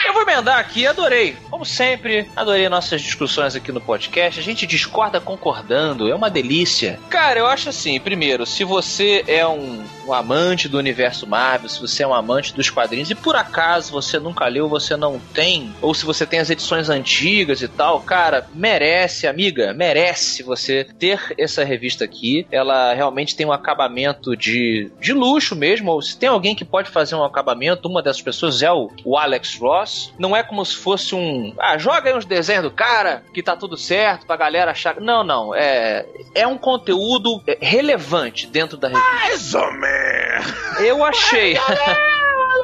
Eu 0.06 0.12
vou 0.12 0.22
emendar 0.22 0.58
aqui, 0.58 0.86
adorei. 0.86 1.36
Como 1.62 1.70
sempre, 1.70 2.28
adorei 2.34 2.68
nossas 2.68 3.00
discussões 3.00 3.54
aqui 3.54 3.70
no 3.70 3.80
podcast. 3.80 4.40
A 4.40 4.42
gente 4.42 4.66
discorda 4.66 5.20
concordando, 5.20 6.08
é 6.08 6.14
uma 6.14 6.28
delícia. 6.28 6.98
Cara, 7.08 7.38
eu 7.38 7.46
acho 7.46 7.68
assim, 7.68 8.00
primeiro, 8.00 8.44
se 8.44 8.64
você 8.64 9.22
é 9.28 9.46
um, 9.46 9.84
um 10.04 10.12
amante 10.12 10.68
do 10.68 10.76
universo 10.76 11.24
Marvel, 11.24 11.68
se 11.68 11.80
você 11.80 12.02
é 12.02 12.06
um 12.06 12.12
amante 12.12 12.52
dos 12.52 12.68
quadrinhos 12.68 13.10
e 13.10 13.14
por 13.14 13.36
acaso 13.36 13.92
você 13.92 14.18
nunca 14.18 14.46
leu, 14.48 14.68
você 14.68 14.96
não 14.96 15.20
tem, 15.32 15.72
ou 15.80 15.94
se 15.94 16.04
você 16.04 16.26
tem 16.26 16.40
as 16.40 16.50
edições 16.50 16.88
antigas 16.88 17.62
e 17.62 17.68
tal, 17.68 18.00
cara, 18.00 18.48
merece, 18.52 19.28
amiga, 19.28 19.72
merece 19.72 20.42
você 20.42 20.84
ter 20.98 21.20
essa 21.38 21.62
revista 21.62 22.04
aqui. 22.04 22.44
Ela 22.50 22.92
realmente 22.92 23.36
tem 23.36 23.46
um 23.46 23.52
acabamento 23.52 24.36
de, 24.36 24.90
de 25.00 25.12
luxo 25.12 25.54
mesmo. 25.54 25.92
Ou 25.92 26.02
se 26.02 26.18
tem 26.18 26.28
alguém 26.28 26.56
que 26.56 26.64
pode 26.64 26.90
fazer 26.90 27.14
um 27.14 27.22
acabamento, 27.22 27.88
uma 27.88 28.02
dessas 28.02 28.22
pessoas 28.22 28.62
é 28.62 28.72
o, 28.72 28.90
o 29.04 29.16
Alex 29.16 29.56
Ross. 29.56 30.12
Não 30.18 30.36
é 30.36 30.42
como 30.42 30.64
se 30.64 30.74
fosse 30.74 31.14
um. 31.14 31.51
Ah, 31.58 31.76
joga 31.78 32.08
aí 32.10 32.16
uns 32.16 32.24
desenhos 32.24 32.62
do 32.64 32.70
cara 32.70 33.22
que 33.32 33.42
tá 33.42 33.56
tudo 33.56 33.76
certo 33.76 34.26
pra 34.26 34.36
galera 34.36 34.70
achar. 34.70 35.00
Não, 35.00 35.22
não. 35.24 35.54
É, 35.54 36.06
é 36.34 36.46
um 36.46 36.56
conteúdo 36.58 37.42
é, 37.46 37.58
relevante 37.60 38.46
dentro 38.46 38.76
da 38.76 38.88
revista. 38.88 39.10
Mais 39.14 39.54
ou 39.54 39.72
menos. 39.72 40.80
Eu 40.80 41.04
achei. 41.04 41.56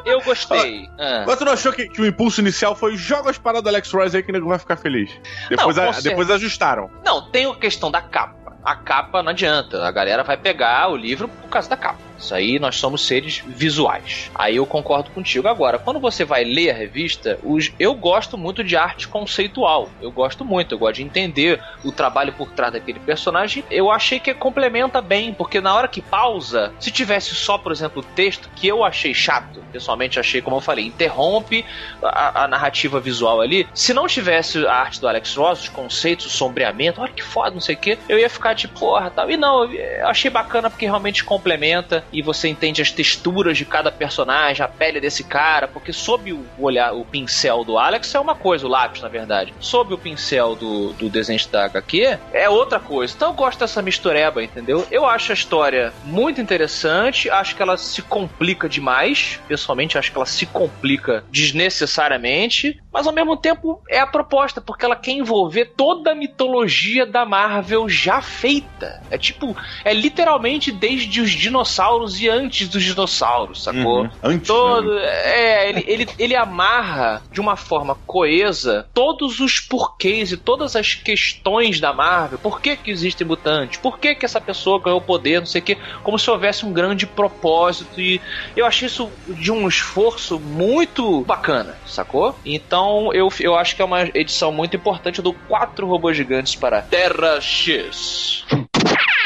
Eu 0.04 0.20
gostei. 0.22 0.88
Ah. 0.98 1.24
Mas 1.26 1.38
tu 1.38 1.44
não 1.44 1.52
achou 1.52 1.72
que, 1.72 1.88
que 1.88 2.00
o 2.00 2.06
impulso 2.06 2.40
inicial 2.40 2.74
foi 2.74 2.96
joga 2.96 3.30
as 3.30 3.38
paradas 3.38 3.62
do 3.64 3.68
Alex 3.68 3.90
Royce 3.92 4.16
aí 4.16 4.22
que 4.22 4.30
o 4.30 4.32
nego 4.32 4.48
vai 4.48 4.58
ficar 4.58 4.76
feliz? 4.76 5.10
Depois, 5.48 5.76
Não, 5.76 5.88
a- 5.90 6.00
depois 6.00 6.30
ajustaram. 6.30 6.90
Não, 7.04 7.22
tem 7.30 7.46
a 7.50 7.54
questão 7.54 7.90
da 7.90 8.00
capa. 8.00 8.56
A 8.64 8.76
capa 8.76 9.22
não 9.22 9.30
adianta. 9.30 9.86
A 9.86 9.90
galera 9.90 10.22
vai 10.22 10.36
pegar 10.36 10.88
o 10.88 10.96
livro 10.96 11.28
por 11.28 11.48
causa 11.48 11.68
da 11.68 11.76
capa. 11.76 11.98
Isso 12.18 12.34
aí 12.34 12.58
nós 12.58 12.76
somos 12.76 13.06
seres 13.06 13.42
visuais. 13.46 14.30
Aí 14.34 14.56
eu 14.56 14.66
concordo 14.66 15.10
contigo. 15.10 15.48
Agora, 15.48 15.78
quando 15.78 16.00
você 16.00 16.24
vai 16.24 16.44
ler 16.44 16.70
a 16.70 16.74
revista, 16.74 17.38
os... 17.42 17.72
eu 17.78 17.94
gosto 17.94 18.36
muito 18.36 18.64
de 18.64 18.76
arte 18.76 19.06
conceitual. 19.08 19.88
Eu 20.00 20.10
gosto 20.10 20.44
muito, 20.44 20.74
eu 20.74 20.78
gosto 20.78 20.96
de 20.96 21.02
entender 21.02 21.62
o 21.84 21.92
trabalho 21.92 22.32
por 22.32 22.50
trás 22.50 22.72
daquele 22.72 22.98
personagem. 22.98 23.64
Eu 23.70 23.90
achei 23.90 24.18
que 24.18 24.34
complementa 24.34 25.00
bem, 25.00 25.32
porque 25.32 25.60
na 25.60 25.74
hora 25.74 25.88
que 25.88 26.02
pausa, 26.02 26.72
se 26.80 26.90
tivesse 26.90 27.34
só, 27.34 27.56
por 27.56 27.72
exemplo, 27.72 28.02
o 28.02 28.14
texto, 28.14 28.50
que 28.56 28.66
eu 28.66 28.84
achei 28.84 29.14
chato, 29.14 29.62
pessoalmente 29.72 30.18
achei, 30.18 30.40
como 30.40 30.56
eu 30.56 30.60
falei, 30.60 30.86
interrompe 30.86 31.64
a, 32.02 32.44
a 32.44 32.48
narrativa 32.48 32.98
visual 33.00 33.40
ali. 33.40 33.68
Se 33.72 33.94
não 33.94 34.06
tivesse 34.06 34.66
a 34.66 34.74
arte 34.74 35.00
do 35.00 35.08
Alex 35.08 35.36
Ross, 35.36 35.62
os 35.62 35.68
conceitos, 35.68 36.26
o 36.26 36.30
sombreamento, 36.30 37.00
olha 37.00 37.12
que 37.12 37.22
foda, 37.22 37.50
não 37.50 37.60
sei 37.60 37.74
o 37.74 37.78
que, 37.78 37.98
eu 38.08 38.18
ia 38.18 38.28
ficar 38.28 38.54
tipo, 38.54 38.78
porra, 38.78 39.10
tal. 39.10 39.30
E 39.30 39.36
não, 39.36 39.64
eu 39.72 40.08
achei 40.08 40.30
bacana 40.30 40.70
porque 40.70 40.86
realmente 40.86 41.24
complementa 41.24 42.04
e 42.12 42.22
você 42.22 42.48
entende 42.48 42.82
as 42.82 42.90
texturas 42.90 43.56
de 43.56 43.64
cada 43.64 43.90
personagem, 43.90 44.64
a 44.64 44.68
pele 44.68 45.00
desse 45.00 45.24
cara, 45.24 45.68
porque 45.68 45.92
sob 45.92 46.32
o 46.32 46.46
olhar, 46.58 46.92
o 46.94 47.04
pincel 47.04 47.64
do 47.64 47.78
Alex 47.78 48.14
é 48.14 48.20
uma 48.20 48.34
coisa, 48.34 48.66
o 48.66 48.70
lápis, 48.70 49.02
na 49.02 49.08
verdade. 49.08 49.54
Sob 49.60 49.94
o 49.94 49.98
pincel 49.98 50.54
do, 50.54 50.92
do 50.94 51.08
desenho 51.08 51.38
da 51.50 51.64
HQ 51.66 52.18
é 52.32 52.48
outra 52.48 52.80
coisa. 52.80 53.14
Então 53.14 53.28
eu 53.30 53.34
gosto 53.34 53.60
dessa 53.60 53.82
mistureba, 53.82 54.42
entendeu? 54.42 54.86
Eu 54.90 55.06
acho 55.06 55.32
a 55.32 55.34
história 55.34 55.92
muito 56.04 56.40
interessante, 56.40 57.30
acho 57.30 57.54
que 57.54 57.62
ela 57.62 57.76
se 57.76 58.02
complica 58.02 58.68
demais. 58.68 59.40
Pessoalmente, 59.46 59.98
acho 59.98 60.10
que 60.10 60.18
ela 60.18 60.26
se 60.26 60.46
complica 60.46 61.24
desnecessariamente, 61.30 62.80
mas 62.98 63.06
ao 63.06 63.12
mesmo 63.12 63.36
tempo 63.36 63.80
é 63.88 64.00
a 64.00 64.06
proposta, 64.08 64.60
porque 64.60 64.84
ela 64.84 64.96
quer 64.96 65.12
envolver 65.12 65.66
toda 65.76 66.10
a 66.10 66.14
mitologia 66.16 67.06
da 67.06 67.24
Marvel 67.24 67.88
já 67.88 68.20
feita. 68.20 69.00
É 69.08 69.16
tipo, 69.16 69.56
é 69.84 69.94
literalmente 69.94 70.72
desde 70.72 71.20
os 71.20 71.30
dinossauros 71.30 72.20
e 72.20 72.28
antes 72.28 72.66
dos 72.66 72.82
dinossauros, 72.82 73.62
sacou? 73.62 74.02
Uhum. 74.02 74.10
Antes, 74.20 74.48
Todo, 74.48 74.96
né? 74.96 75.02
é, 75.04 75.68
ele, 75.68 75.84
ele, 75.86 76.08
ele 76.18 76.34
amarra 76.34 77.22
de 77.30 77.40
uma 77.40 77.54
forma 77.54 77.94
coesa 78.04 78.88
todos 78.92 79.38
os 79.38 79.60
porquês 79.60 80.32
e 80.32 80.36
todas 80.36 80.74
as 80.74 80.96
questões 80.96 81.78
da 81.78 81.92
Marvel. 81.92 82.40
Por 82.40 82.60
que 82.60 82.76
que 82.76 82.90
existem 82.90 83.24
mutantes? 83.24 83.78
Por 83.78 84.00
que 84.00 84.16
que 84.16 84.24
essa 84.24 84.40
pessoa 84.40 84.82
ganhou 84.82 85.00
poder? 85.00 85.38
Não 85.38 85.46
sei 85.46 85.60
o 85.60 85.64
que. 85.64 85.78
Como 86.02 86.18
se 86.18 86.28
houvesse 86.28 86.66
um 86.66 86.72
grande 86.72 87.06
propósito. 87.06 88.00
E 88.00 88.20
eu 88.56 88.66
achei 88.66 88.86
isso 88.86 89.08
de 89.28 89.52
um 89.52 89.68
esforço 89.68 90.40
muito 90.40 91.20
bacana, 91.20 91.76
sacou? 91.86 92.34
Então 92.44 92.87
eu, 93.12 93.28
eu 93.40 93.54
acho 93.54 93.76
que 93.76 93.82
é 93.82 93.84
uma 93.84 94.02
edição 94.14 94.52
muito 94.52 94.76
importante 94.76 95.20
do 95.20 95.32
Quatro 95.32 95.86
Robôs 95.86 96.16
Gigantes 96.16 96.54
para 96.54 96.82
Terra 96.82 97.40
X. 97.40 98.44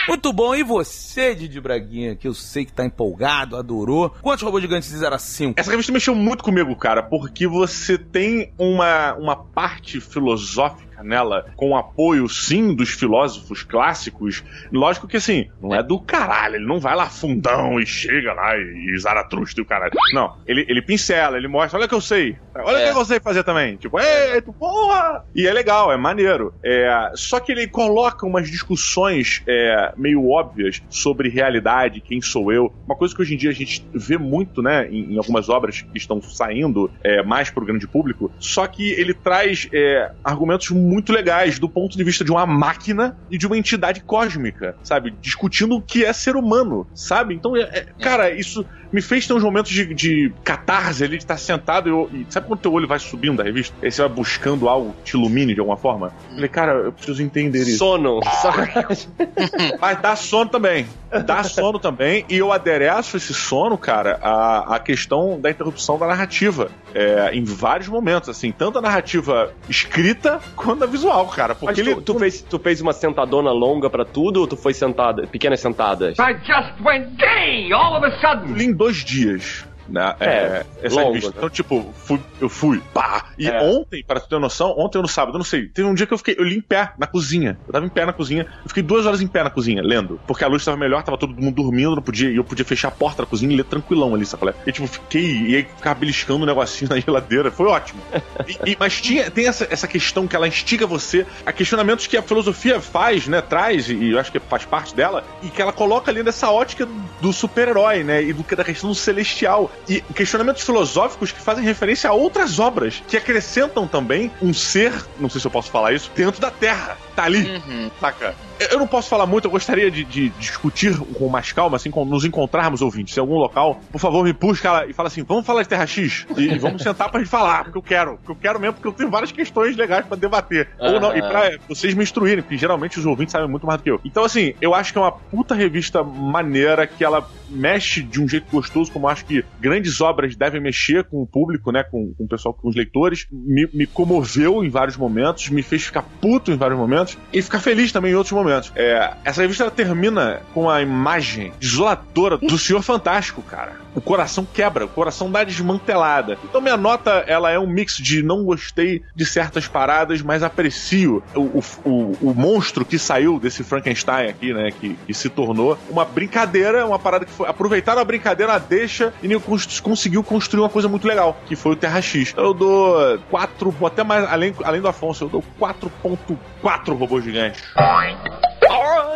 Muito 0.09 0.33
bom, 0.33 0.53
e 0.53 0.65
você, 0.65 1.33
Didi 1.33 1.61
Braguinha, 1.61 2.17
que 2.17 2.27
eu 2.27 2.35
sei 2.35 2.65
que 2.65 2.73
tá 2.73 2.85
empolgado, 2.85 3.57
adorou. 3.57 4.11
Quantos 4.21 4.43
robôs 4.43 4.61
gigantes 4.61 4.91
de 4.91 4.97
0 4.97 5.15
a 5.15 5.19
5? 5.19 5.55
Essa 5.61 5.71
revista 5.71 5.93
mexeu 5.93 6.15
muito 6.15 6.43
comigo, 6.43 6.75
cara, 6.75 7.05
porque 7.05 7.47
você 7.47 7.97
tem 7.97 8.53
uma, 8.59 9.15
uma 9.15 9.37
parte 9.37 10.01
filosófica 10.01 10.92
nela, 11.03 11.47
com 11.57 11.77
apoio, 11.77 12.29
sim, 12.29 12.75
dos 12.75 12.91
filósofos 12.91 13.63
clássicos. 13.63 14.43
Lógico 14.73 15.07
que, 15.09 15.17
assim, 15.17 15.49
não 15.61 15.75
é 15.75 15.83
do 15.83 16.01
caralho, 16.01 16.57
ele 16.57 16.67
não 16.67 16.81
vai 16.81 16.95
lá 16.97 17.07
fundão 17.07 17.79
e 17.81 17.87
chega 17.87 18.33
lá 18.33 18.57
e, 18.57 18.93
e 18.95 18.99
Zaratustra 18.99 19.61
e 19.61 19.65
o 19.65 19.67
caralho. 19.67 19.93
Não, 20.13 20.37
ele, 20.47 20.65
ele 20.69 20.83
pincela, 20.83 21.37
ele 21.37 21.49
mostra, 21.49 21.79
olha 21.79 21.87
o 21.87 21.89
que 21.89 21.95
eu 21.95 22.01
sei, 22.01 22.37
olha 22.55 22.77
o 22.77 22.81
É. 22.81 22.93
que 22.93 22.99
eu 22.99 23.05
sei 23.05 23.21
fazer 23.21 23.45
também. 23.45 23.77
Tipo, 23.77 23.99
ei, 24.01 24.41
tu 24.43 24.53
porra! 24.53 25.25
E 25.35 25.47
é 25.47 25.53
legal, 25.53 25.93
é 25.93 25.97
maneiro. 25.97 26.53
É, 26.65 27.11
só 27.15 27.39
que 27.41 27.53
ele 27.53 27.67
coloca 27.69 28.27
umas 28.27 28.51
discussões 28.51 29.43
é, 29.47 29.93
meio 29.97 30.29
óbvias 30.29 30.83
sobre 30.89 31.29
realidade, 31.29 32.01
quem 32.01 32.21
sou 32.21 32.53
eu. 32.53 32.73
Uma 32.87 32.97
coisa 32.97 33.15
que 33.15 33.23
hoje 33.23 33.35
em 33.35 33.37
dia 33.37 33.51
a 33.51 33.55
gente 33.55 33.87
vê 33.95 34.19
muito, 34.19 34.63
né, 34.63 34.89
em, 34.91 35.15
em 35.15 35.19
algumas 35.19 35.49
obras 35.49 35.83
que 35.83 35.97
estão 35.99 36.21
saindo 36.23 36.91
é, 37.03 37.23
mais 37.23 37.51
pro 37.51 37.65
grande 37.65 37.87
público. 37.87 38.31
Só 38.39 38.67
que 38.67 38.91
ele 38.93 39.15
traz 39.15 39.69
é, 39.73 40.11
argumentos 40.25 40.71
muito 40.71 40.92
legais 41.11 41.59
do 41.59 41.69
ponto 41.69 41.97
de 41.97 42.05
vista 42.05 42.25
de 42.25 42.31
uma 42.31 42.45
máquina 42.47 43.15
e 43.31 43.39
de 43.39 43.47
uma 43.47 43.57
entidade 43.57 44.03
cósmica, 44.05 44.77
sabe? 44.83 45.11
Discutindo 45.21 45.77
o 45.77 45.83
que 45.83 46.05
é 46.05 46.13
ser 46.13 46.37
humano, 46.37 46.87
sabe? 46.95 47.35
Então, 47.35 47.57
é- 47.57 47.63
é- 47.63 47.87
cara, 48.03 48.31
isso 48.31 48.65
me 48.93 49.01
fez 49.01 49.27
ter 49.27 49.33
uns 49.33 49.43
momentos 49.43 49.71
de, 49.73 49.95
de 49.95 50.35
catarse 50.45 51.03
ali, 51.05 51.17
de 51.17 51.23
estar 51.25 51.39
sentado 51.39 51.89
e, 51.89 51.93
eu- 51.93 52.11
e 52.13 52.27
sabe 52.31 52.47
quando 52.47 52.61
teu 52.61 52.73
olho 52.73 52.87
vai 52.87 52.99
subindo 52.99 53.37
da 53.39 53.45
revista? 53.45 53.75
Aí 53.83 53.91
você 53.91 54.03
vai 54.03 54.11
buscando 54.11 54.69
algo 54.69 54.93
que 54.95 55.13
te 55.13 55.17
ilumine 55.17 55.55
de 55.55 55.61
alguma 55.61 55.79
forma? 55.79 56.13
Eu 56.29 56.35
falei, 56.35 56.49
cara, 56.51 56.73
eu 56.73 56.93
preciso 56.93 57.23
entender 57.23 57.61
isso. 57.63 57.79
Sono. 57.79 58.21
Mas 59.81 60.01
dá 60.03 60.15
sono 60.17 60.51
também. 60.51 60.87
Dá 61.21 61.43
sono 61.45 61.79
também. 61.79 62.25
E 62.29 62.39
eu 62.39 62.53
adereço 62.53 63.17
esse 63.17 63.35
sono, 63.35 63.77
cara, 63.77 64.19
à, 64.23 64.77
à 64.77 64.79
questão 64.79 65.41
da 65.41 65.51
interrupção 65.51 65.99
da 65.99 66.07
narrativa. 66.07 66.71
É, 66.95 67.31
em 67.35 67.45
vários 67.45 67.89
momentos, 67.89 68.29
assim, 68.29 68.53
tanto 68.53 68.79
a 68.79 68.83
narrativa 68.83 69.53
escrita 69.69 70.41
quanto 70.57 70.85
a 70.85 70.87
visual, 70.87 71.27
cara. 71.29 71.55
Mas 71.55 71.59
Porque 71.61 71.81
ele. 71.81 71.95
tu, 71.97 72.03
tu 72.03 72.19
fez, 72.19 72.43
tu 72.43 72.59
fez 72.59 72.81
uma 72.81 72.93
sentadona 72.93 73.51
longa 73.51 73.89
pra 73.89 74.05
tudo 74.05 74.41
ou 74.41 74.47
tu 74.47 74.57
foi 74.57 74.75
sentada, 74.75 75.27
pequenas 75.27 75.61
sentadas? 75.61 76.19
I 76.19 76.35
just 76.45 76.81
went 76.85 77.17
gay 77.17 77.73
all 77.73 77.97
of 77.97 78.07
a 78.07 78.11
sudden. 78.21 78.55
li 78.55 78.67
em 78.67 78.73
dois 78.73 78.97
dias. 79.05 79.65
Né? 79.89 80.15
É, 80.21 80.65
essa 80.83 80.95
longo, 80.97 81.09
revista. 81.13 81.31
né? 81.31 81.35
Então, 81.39 81.51
tipo, 81.51 81.93
fui, 82.07 82.21
eu 82.41 82.49
fui, 82.49 82.81
pá. 82.95 83.25
E 83.39 83.49
É. 83.49 83.61
ontem, 83.63 84.03
para 84.07 84.21
tu 84.21 84.29
ter 84.29 84.39
noção, 84.39 84.75
ontem 84.79 84.99
ou 84.99 85.03
no 85.03 85.09
sábado, 85.09 85.35
eu 85.35 85.39
não 85.39 85.45
sei, 85.45 85.67
teve 85.67 85.87
um 85.89 85.95
dia 85.95 86.07
que 86.07 86.15
eu 86.15 86.19
fiquei, 86.19 86.37
eu 86.39 86.45
li 86.45 86.57
em 86.57 86.61
pé, 86.61 86.93
na 86.99 87.07
cozinha. 87.07 87.59
Eu 87.67 87.73
tava 87.73 87.87
em 87.87 87.89
pé 87.89 88.07
na 88.07 88.13
cozinha, 88.13 88.43
eu 88.43 88.69
fiquei 88.69 88.83
duas 88.83 89.07
horas 89.07 89.21
em 89.21 89.27
pé 89.27 89.43
na 89.43 89.51
cozinha, 89.51 89.83
lendo. 89.83 90.21
Porque 90.27 90.45
a 90.45 90.49
luz 90.49 90.65
tava 90.65 90.77
melhor, 90.77 91.03
tava 91.03 91.19
todo 91.19 91.35
mundo 91.35 91.55
dormindo, 91.55 91.97
não 91.97 92.03
podia, 92.03 92.31
e 92.31 92.37
eu 92.37 92.45
podia 92.45 92.65
fechar 92.65 92.89
a 92.89 92.93
porta 92.93 93.23
da 93.23 93.27
cozinha 93.29 93.53
e 93.53 93.57
ler 93.57 93.65
tranquilão 93.65 94.15
ali, 94.15 94.25
sabe? 94.25 94.55
E 94.67 94.73
tipo, 94.73 94.87
fiquei, 94.87 95.25
e 95.49 95.57
aí 95.57 95.63
ficava 95.65 95.99
beliscando 95.99 96.43
um 96.43 96.47
negocinho 96.47 96.89
na 96.95 97.01
geladeira, 97.01 97.51
foi 97.51 97.67
ótimo. 97.67 98.01
E- 98.47 98.71
e- 98.73 98.77
mas 98.79 99.01
tinha, 99.01 99.31
tem 99.31 99.47
essa, 99.47 99.67
essa 99.71 99.89
questão 99.89 100.27
que 100.27 100.37
ela 100.37 100.47
instiga 100.49 100.87
você 100.87 101.27
a 101.45 101.53
questionamentos 101.53 102.07
que 102.07 102.17
a 102.17 102.23
filosofia 102.23 102.81
faz, 102.81 103.27
né, 103.27 103.41
traz, 103.41 103.89
e 103.89 104.11
eu 104.11 104.19
acho 104.19 104.31
que 104.31 104.39
faz 104.41 104.65
parte 104.65 104.95
dela, 104.95 105.25
e 105.43 105.49
que 105.51 105.61
ela 105.61 105.73
coloca 105.73 106.11
ali 106.11 106.23
nessa 106.23 106.51
ótica 106.51 106.87
do 107.21 107.33
super-herói, 107.33 108.05
né, 108.05 108.23
e 108.23 108.33
do 108.33 108.43
da 108.53 108.65
questão 108.65 108.91
do 108.91 108.95
celestial. 108.97 109.72
E 109.89 110.01
questionamentos 110.15 110.63
filosóficos 110.63 111.33
que 111.33 111.41
fazem 111.41 111.65
referência 111.65 112.09
a 112.09 112.13
outras 112.13 112.59
obras, 112.59 113.03
que 113.09 113.17
acrescentam 113.17 113.87
também 113.87 114.31
um 114.41 114.55
ser, 114.55 114.93
não 115.19 115.29
sei 115.29 115.41
se 115.41 115.47
eu 115.47 115.51
posso 115.51 115.71
falar 115.71 115.93
isso, 115.93 116.11
dentro 116.15 116.41
da 116.41 116.51
Terra. 116.51 116.97
Tá 117.15 117.25
ali, 117.25 117.47
Uhum. 117.49 117.91
saca? 118.01 118.35
Eu- 118.59 118.79
não 118.79 118.87
posso 118.87 119.09
falar 119.09 119.27
muito, 119.27 119.47
eu 119.47 119.51
gostaria 119.51 119.91
de, 119.91 120.05
de 120.05 120.29
discutir 120.31 120.97
com 120.97 121.29
mais 121.29 121.53
calma, 121.53 121.77
assim, 121.77 121.91
quando 121.91 122.11
nos 122.11 122.25
encontrarmos 122.25 122.81
ouvintes 122.83 123.17
em 123.17 123.21
algum 123.21 123.35
local. 123.37 123.81
Por 123.91 123.99
favor, 124.01 124.23
me 124.25 124.33
puxa 124.33 124.85
e 124.89 124.93
fala 124.93 125.09
assim: 125.09 125.23
vamos 125.25 125.45
falar 125.47 125.63
de 125.63 125.69
Terra 125.69 125.87
X 125.87 126.27
e, 126.37 126.43
e 126.53 126.59
vamos 126.59 126.83
sentar 126.83 127.11
pra 127.11 127.21
gente 127.21 127.29
falar, 127.31 127.65
porque 127.65 127.79
eu 127.79 127.83
quero. 127.83 128.17
Porque 128.19 128.31
eu 128.33 128.37
quero 128.37 128.61
mesmo, 128.61 128.75
porque 128.75 128.89
eu 128.89 128.93
tenho 128.93 129.11
várias 129.11 129.33
questões 129.33 129.77
legais 129.77 130.07
pra 130.07 130.17
debater. 130.17 130.69
Ou 130.79 131.01
não, 131.01 131.17
e 131.17 131.21
pra 131.21 131.51
vocês 131.69 131.93
me 131.95 132.03
instruírem, 132.05 132.43
porque 132.43 132.57
geralmente 132.57 132.99
os 132.99 133.07
ouvintes 133.07 133.33
sabem 133.33 133.49
muito 133.49 133.67
mais 133.67 133.81
do 133.81 133.83
que 133.85 133.91
eu. 133.91 134.01
Então, 134.05 134.25
assim, 134.25 134.55
eu 134.61 134.75
acho 134.75 134.93
que 134.93 134.99
é 134.99 135.03
uma 135.03 135.13
puta 135.13 135.55
revista 135.55 136.03
maneira 136.05 136.87
que 136.87 137.05
ela 137.05 137.29
mexe 137.51 138.03
de 138.03 138.21
um 138.21 138.29
jeito 138.29 138.47
gostoso, 138.51 138.91
como 138.93 139.07
eu 139.07 139.11
acho 139.11 139.25
que 139.25 139.45
grandes 139.61 140.01
obras 140.01 140.37
devem 140.37 140.61
mexer 140.61 141.05
com 141.05 141.23
o 141.23 141.27
público, 141.27 141.71
né? 141.73 141.83
Com, 141.83 142.15
com 142.17 142.25
o 142.25 142.29
pessoal, 142.29 142.55
com 142.55 142.69
os 142.69 142.77
leitores. 142.77 143.27
Me, 143.31 143.69
me 143.75 143.87
comoveu 143.87 144.65
em 144.65 144.71
vários 144.71 144.97
momentos, 144.97 145.49
me 145.51 145.63
fez 145.63 145.83
ficar 145.85 146.03
puto 146.21 146.51
em 146.53 146.57
vários 146.57 146.79
momentos 146.79 147.02
e 147.33 147.43
ficar 147.43 147.61
feliz 147.61 147.93
também 147.93 148.13
em 148.13 148.15
outros 148.15 148.33
momentos. 148.33 148.73
É, 148.75 149.15
essa 149.25 149.43
revista 149.43 149.71
termina 149.71 150.43
com 150.55 150.69
a 150.69 150.81
imagem 150.83 151.53
desoladora 151.59 152.39
do 152.39 152.57
Senhor 152.59 152.83
Fantástico, 152.83 153.43
cara. 153.43 153.73
O 153.95 154.01
coração 154.01 154.47
quebra, 154.47 154.85
o 154.85 154.89
coração 154.89 155.31
dá 155.31 155.45
desmantelada. 155.45 156.39
Então 156.45 156.61
minha 156.61 156.77
nota, 156.77 157.25
ela 157.27 157.51
é 157.51 157.59
um 157.59 157.67
mix 157.67 157.97
de 157.97 158.23
não 158.23 158.45
gostei 158.45 159.03
de 159.15 159.25
certas 159.27 159.67
paradas, 159.67 160.23
mas 160.23 160.43
aprecio 160.43 161.23
o, 161.35 161.63
o, 161.85 162.13
o, 162.21 162.35
monstro 162.35 162.85
que 162.85 162.99
saiu 162.99 163.39
desse 163.39 163.63
Frankenstein 163.63 164.29
aqui, 164.29 164.53
né? 164.53 164.71
Que, 164.71 164.95
que 165.07 165.15
se 165.15 165.29
tornou 165.29 165.79
uma 165.91 166.05
brincadeira, 166.05 166.87
uma 166.87 166.99
parada 166.99 167.25
que 167.25 167.33
foi. 167.33 167.49
Aproveitaram 167.49 168.01
a 168.01 168.05
brincadeira, 168.05 168.55
a 168.55 168.59
deixa 168.59 169.13
e 169.23 169.39
cons- 169.41 169.81
conseguiu 169.81 170.23
construir 170.23 170.63
uma 170.63 170.69
coisa 170.71 170.89
muito 170.89 171.07
legal, 171.07 171.39
que 171.47 171.57
foi 171.57 171.73
o 171.73 171.77
Terra 171.77 172.01
X. 172.01 172.35
Eu 172.37 172.55
dou 172.55 173.19
4, 173.31 173.75
até 173.87 174.03
mais, 174.03 174.25
além, 174.25 174.55
além 174.65 174.81
do 174.81 174.89
Afonso, 174.89 175.25
eu 175.25 175.29
dou 175.29 175.45
4.4 175.61 176.97
robôs 176.97 177.25
gigantes. 177.25 177.63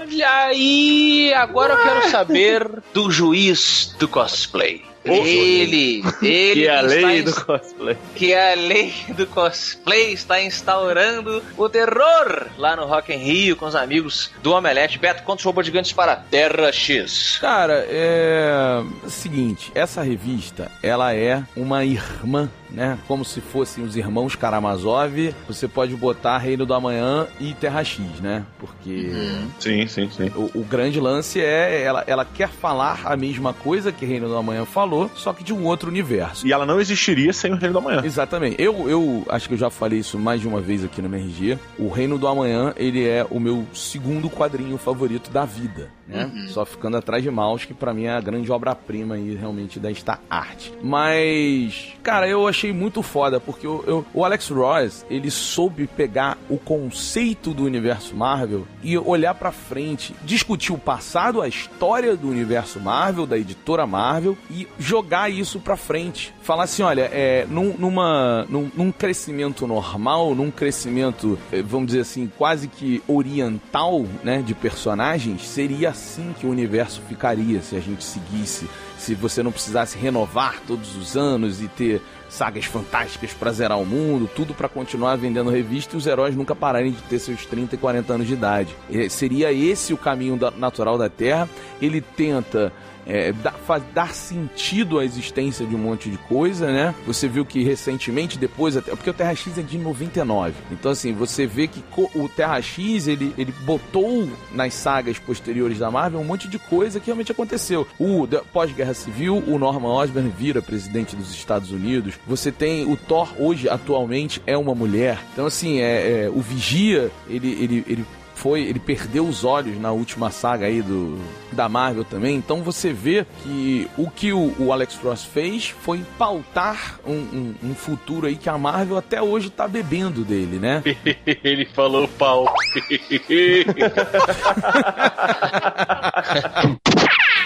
Olha 0.09 0.45
aí! 0.45 1.33
Agora 1.35 1.75
eu 1.75 1.83
quero 1.83 2.11
saber 2.11 2.69
do 2.95 3.11
juiz 3.11 3.95
do 3.99 4.07
cosplay. 4.07 4.85
Ele, 5.05 6.03
ele 6.21 6.53
Que 6.55 6.67
é 6.67 6.77
a 6.77 6.81
lei 6.81 7.23
do 7.23 7.33
cosplay. 7.33 7.97
que 8.17 8.35
a 8.35 8.55
lei 8.55 8.93
do 9.17 9.25
cosplay 9.29 10.13
está 10.13 10.43
instaurando 10.43 11.43
o 11.57 11.69
terror 11.69 12.47
lá 12.59 12.75
no 12.75 12.87
Rock 12.87 13.13
in 13.13 13.19
Rio 13.19 13.55
com 13.57 13.67
os 13.67 13.77
amigos 13.77 14.33
do 14.43 14.53
Omelete. 14.53 14.99
Beto, 14.99 15.23
quantos 15.23 15.45
robôs 15.45 15.65
gigantes 15.65 15.93
para 15.93 16.17
Terra 16.17 16.73
X? 16.73 17.39
Cara, 17.41 17.87
é. 17.89 18.83
o 19.05 19.09
Seguinte, 19.11 19.71
essa 19.77 20.03
revista, 20.03 20.71
ela 20.83 21.15
é 21.15 21.41
uma 21.57 21.85
irmã, 21.85 22.51
né? 22.77 22.99
Como 23.09 23.25
se 23.25 23.41
fossem 23.41 23.83
os 23.83 23.97
irmãos 23.97 24.37
Karamazov. 24.37 25.35
Você 25.49 25.67
pode 25.67 25.97
botar 25.97 26.37
Reino 26.37 26.67
do 26.67 26.75
Amanhã 26.75 27.27
e 27.41 27.55
Terra 27.55 27.83
X, 27.83 28.05
né? 28.21 28.45
Porque. 28.59 29.11
Sim, 29.59 29.87
sim, 29.87 30.11
sim. 30.11 30.31
O, 30.37 30.61
o 30.61 30.65
grande 30.65 31.01
lance 31.01 31.41
é 31.41 31.83
ela, 31.83 32.05
ela 32.07 32.25
quer 32.25 32.49
falar 32.49 33.01
a 33.07 33.17
mesma 33.17 33.55
coisa 33.55 33.91
que 33.91 34.05
Reino 34.05 34.29
do 34.29 34.37
Amanhã 34.37 34.67
falou, 34.67 35.11
só 35.15 35.33
que 35.33 35.43
de 35.43 35.55
um 35.55 35.65
outro 35.65 35.89
universo. 35.89 36.47
E 36.47 36.53
ela 36.53 36.67
não 36.67 36.79
existiria 36.79 37.33
sem 37.33 37.53
o 37.53 37.57
Reino 37.57 37.75
da 37.75 37.81
Manhã. 37.81 38.03
Exatamente. 38.05 38.61
Eu, 38.61 38.89
eu 38.91 39.25
acho 39.31 39.49
que 39.49 39.55
eu 39.55 39.59
já 39.59 39.71
falei 39.71 40.01
isso 40.01 40.19
mais 40.19 40.43
de 40.43 40.47
uma 40.47 40.61
vez 40.61 40.85
aqui 40.85 41.01
no 41.01 41.09
MRG. 41.09 41.59
O 41.79 41.89
Reino 41.89 42.19
do 42.19 42.29
Amanhã, 42.29 42.75
ele 42.77 43.09
é 43.09 43.27
o 43.31 43.41
meu 43.41 43.67
segundo 43.73 44.29
quadrinho 44.29 44.77
favorito 44.77 45.31
da 45.31 45.47
vida, 45.47 45.91
né? 46.07 46.31
Só 46.49 46.67
ficando 46.67 46.99
atrás 46.99 47.23
de 47.23 47.31
Maus, 47.31 47.65
que 47.65 47.73
pra 47.73 47.95
mim 47.95 48.05
é 48.05 48.11
a 48.11 48.21
grande 48.21 48.53
obra-prima 48.53 49.15
aí 49.15 49.35
realmente 49.35 49.81
desta 49.81 50.19
arte. 50.29 50.73
Mas, 50.83 51.95
cara, 52.03 52.29
eu 52.29 52.47
achei 52.47 52.66
muito 52.73 53.03
foda, 53.03 53.39
porque 53.41 53.67
eu, 53.67 53.83
eu- 53.87 54.07
o 54.15 54.25
Alex 54.25 54.49
Ross, 54.49 55.05
ele 55.11 55.31
soube 55.31 55.87
pegar 55.87 56.37
o 56.49 56.59
conceito 56.59 57.53
do 57.53 57.65
universo 57.65 58.15
Marvel 58.15 58.67
e 58.83 58.97
olhar 58.99 59.35
pra 59.35 59.53
frente, 59.53 60.15
discutir 60.25 60.73
o 60.73 60.79
passado, 60.79 61.41
a 61.43 61.49
história 61.49 62.17
do 62.17 62.29
universo 62.29 62.79
Marvel, 62.81 63.27
da 63.27 63.37
editora 63.39 63.87
Marvel, 63.87 64.37
e 64.51 64.67
jogar 64.79 65.31
isso 65.31 65.59
pra 65.61 65.77
frente. 65.77 66.33
Falar 66.43 66.65
assim, 66.65 66.83
olha, 66.83 67.09
é, 67.13 67.47
num, 67.49 67.75
numa, 67.79 68.45
num, 68.49 68.71
num 68.75 68.93
crescimento 68.93 69.67
normal, 69.67 70.35
num 70.35 70.51
crescimento, 70.51 71.39
eh, 71.51 71.63
vamos 71.63 71.89
dizer 71.89 72.01
assim, 72.01 72.31
quase 72.39 72.69
que 72.69 73.03
oriental, 73.09 74.05
né, 74.23 74.43
de 74.43 74.55
personagens, 74.55 75.43
seria 75.47 75.91
assim 75.91 76.35
que 76.39 76.47
o 76.47 76.51
universo 76.51 77.01
ficaria 77.09 77.61
se 77.63 77.77
a 77.77 77.81
gente 77.81 78.03
seguisse, 78.05 78.69
se 78.99 79.15
você 79.15 79.43
não 79.43 79.53
precisasse 79.53 79.99
renovar 79.99 80.61
todos 80.67 80.97
os 80.97 81.17
anos 81.17 81.61
e 81.61 81.69
ter 81.69 82.01
sagas 82.29 82.65
fantásticas 82.65 83.33
pra 83.33 83.53
zerar 83.53 83.79
o 83.81 83.87
mundo, 83.87 84.29
tudo 84.35 84.53
pra 84.55 84.69
continuar 84.69 85.17
vendendo 85.17 85.51
revista 85.51 85.95
e 85.95 85.99
os 85.99 86.07
heróis 86.07 86.35
nunca 86.37 86.55
pararem 86.55 86.93
de 86.93 87.03
ter 87.03 87.19
seus 87.19 87.47
30 87.47 87.75
e 87.75 87.79
40 87.79 88.13
anos 88.15 88.27
de 88.27 88.33
idade. 88.35 88.75
Eh, 88.93 89.09
seria 89.09 89.53
esse 89.53 89.93
o 89.93 89.97
caminho 89.97 90.37
da- 90.37 90.51
natural 90.51 90.99
da 90.99 91.09
Terra. 91.09 91.49
Ele 91.81 92.01
tenta 92.01 92.73
é, 93.07 93.33
dar, 93.33 93.55
dar 93.95 94.15
sentido 94.15 94.99
à 94.99 95.05
existência 95.05 95.65
de 95.65 95.75
um 95.75 95.79
monte 95.79 96.11
de 96.11 96.19
coisa, 96.19 96.71
né? 96.71 96.95
Você 97.07 97.29
viu 97.29 97.45
que 97.45 97.63
recentemente, 97.63 98.37
depois, 98.39 98.77
até, 98.77 98.91
porque 98.91 99.11
o 99.11 99.15
Terra 99.15 99.35
X 99.35 99.57
é 99.59 99.63
de 99.63 99.79
99. 99.79 100.55
Então, 100.71 100.91
assim, 100.91 101.13
você 101.13 101.47
vê 101.47 101.69
que 101.69 101.83
o 102.15 102.29
Terra 102.29 102.61
X, 102.61 103.07
ele, 103.07 103.33
ele 103.39 103.53
botou 103.63 104.29
nas 104.53 104.75
sagas 104.75 105.19
posteriores 105.19 105.79
da 105.79 105.91
Marvel 105.91 106.21
um 106.21 106.25
monte 106.25 106.49
de 106.49 106.59
coisa 106.59 106.99
que 106.99 107.07
realmente 107.07 107.33
aconteceu. 107.33 107.87
O 107.99 108.27
pós-guerra 108.53 108.95
civil, 108.95 109.43
o 109.47 109.59
Norman 109.59 109.89
Osborn 109.89 110.33
vira 110.37 110.61
presidente 110.61 111.15
dos 111.15 111.31
Estados 111.31 111.71
Unidos. 111.71 112.15
Você 112.27 112.51
tem 112.51 112.85
o 112.91 112.97
Thor, 112.97 113.33
hoje, 113.39 113.69
atualmente, 113.69 114.43
é 114.47 114.57
uma 114.57 114.75
mulher. 114.75 115.19
Então, 115.33 115.47
assim, 115.47 115.81
é, 115.81 116.25
é, 116.25 116.31
o 116.31 116.41
Vigia, 116.41 117.11
ele, 117.29 117.53
ele, 117.53 117.85
ele 117.87 118.07
foi, 118.37 118.61
ele 118.63 118.79
perdeu 118.79 119.27
os 119.27 119.45
olhos 119.45 119.81
na 119.81 119.91
última 119.91 120.31
saga 120.31 120.67
aí 120.67 120.83
do 120.83 121.19
da 121.51 121.69
Marvel 121.71 122.05
também. 122.05 122.37
Então 122.37 122.63
você 122.63 122.93
vê 122.93 123.27
que 123.43 123.89
o 123.97 124.11
que 124.11 124.31
o, 124.33 124.55
o 124.59 124.73
Alex 124.73 124.97
Ross 125.03 125.25
fez 125.25 125.69
foi 125.69 126.05
pautar 126.19 127.01
um, 127.07 127.13
um- 127.15 127.55
um 127.71 127.75
futuro 127.75 128.27
aí 128.27 128.37
que 128.37 128.49
a 128.49 128.59
Marvel 128.59 128.99
até 128.99 129.23
hoje 129.23 129.49
tá 129.49 129.67
bebendo 129.67 130.23
dele, 130.23 130.59
né? 130.59 130.83
Ele 131.43 131.65
falou 131.65 132.07
pau. 132.07 132.47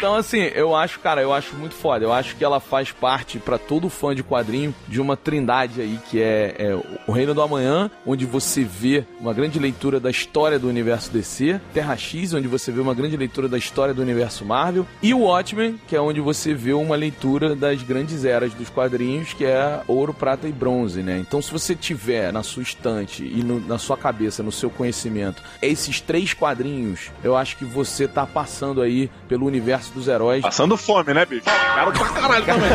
Então, 0.01 0.15
assim, 0.15 0.39
eu 0.55 0.75
acho, 0.75 0.99
cara, 1.01 1.21
eu 1.21 1.31
acho 1.31 1.55
muito 1.55 1.75
foda. 1.75 2.03
Eu 2.07 2.11
acho 2.11 2.35
que 2.35 2.43
ela 2.43 2.59
faz 2.59 2.91
parte, 2.91 3.39
pra 3.39 3.59
todo 3.59 3.91
fã 3.91 4.15
de 4.15 4.23
quadrinho, 4.23 4.75
de 4.89 4.99
uma 4.99 5.15
trindade 5.15 5.79
aí, 5.83 5.99
que 6.11 6.19
é, 6.23 6.55
é 6.59 6.75
o 7.07 7.13
Reino 7.13 7.35
do 7.35 7.43
Amanhã, 7.43 7.91
onde 8.07 8.25
você 8.25 8.65
vê 8.65 9.05
uma 9.21 9.35
grande 9.35 9.59
leitura 9.59 10.01
da 10.01 10.09
história 10.11 10.59
do 10.59 10.69
universo 10.69 11.13
DC, 11.13 11.61
Terra 11.75 11.95
X, 11.99 12.33
onde 12.33 12.49
você 12.49 12.73
vê 12.73 12.81
uma 12.81 12.95
grande 12.95 13.15
leitura 13.15 13.47
da 13.47 13.59
história 13.59 13.93
do 13.93 14.01
universo 14.01 14.43
Marvel, 14.43 14.87
e 15.03 15.13
o 15.13 15.19
Watchmen, 15.19 15.79
que 15.87 15.95
é 15.95 16.01
onde 16.01 16.19
você 16.19 16.55
vê 16.55 16.73
uma 16.73 16.97
leitura 16.97 17.55
das 17.55 17.83
grandes 17.83 18.25
eras 18.25 18.55
dos 18.55 18.71
quadrinhos, 18.71 19.35
que 19.35 19.45
é 19.45 19.83
ouro, 19.87 20.15
prata 20.15 20.49
e 20.49 20.53
bronze, 20.53 21.03
né? 21.03 21.19
Então, 21.19 21.43
se 21.43 21.53
você 21.53 21.75
tiver 21.75 22.33
na 22.33 22.43
sua 22.43 22.63
estante 22.63 23.23
e 23.23 23.43
no- 23.45 23.61
na 23.61 23.77
sua 23.77 23.99
cabeça, 23.99 24.43
no 24.43 24.51
seu 24.51 24.71
conhecimento, 24.71 25.43
esses 25.61 26.01
três 26.01 26.33
quadrinhos, 26.33 27.11
eu 27.23 27.37
acho 27.37 27.59
que 27.59 27.67
você 27.67 28.09
tá 28.09 28.27
passando 28.27 28.81
aí 28.81 29.11
pelo 29.29 29.45
universo 29.91 29.95
dos 29.95 30.09
heróis. 30.09 30.43
Passando 30.43 30.77
fome, 30.77 31.13
né, 31.13 31.25
bicho? 31.27 31.45
Caro 31.45 31.93
pra 31.93 32.09
caralho 32.09 32.45
também. 32.45 32.71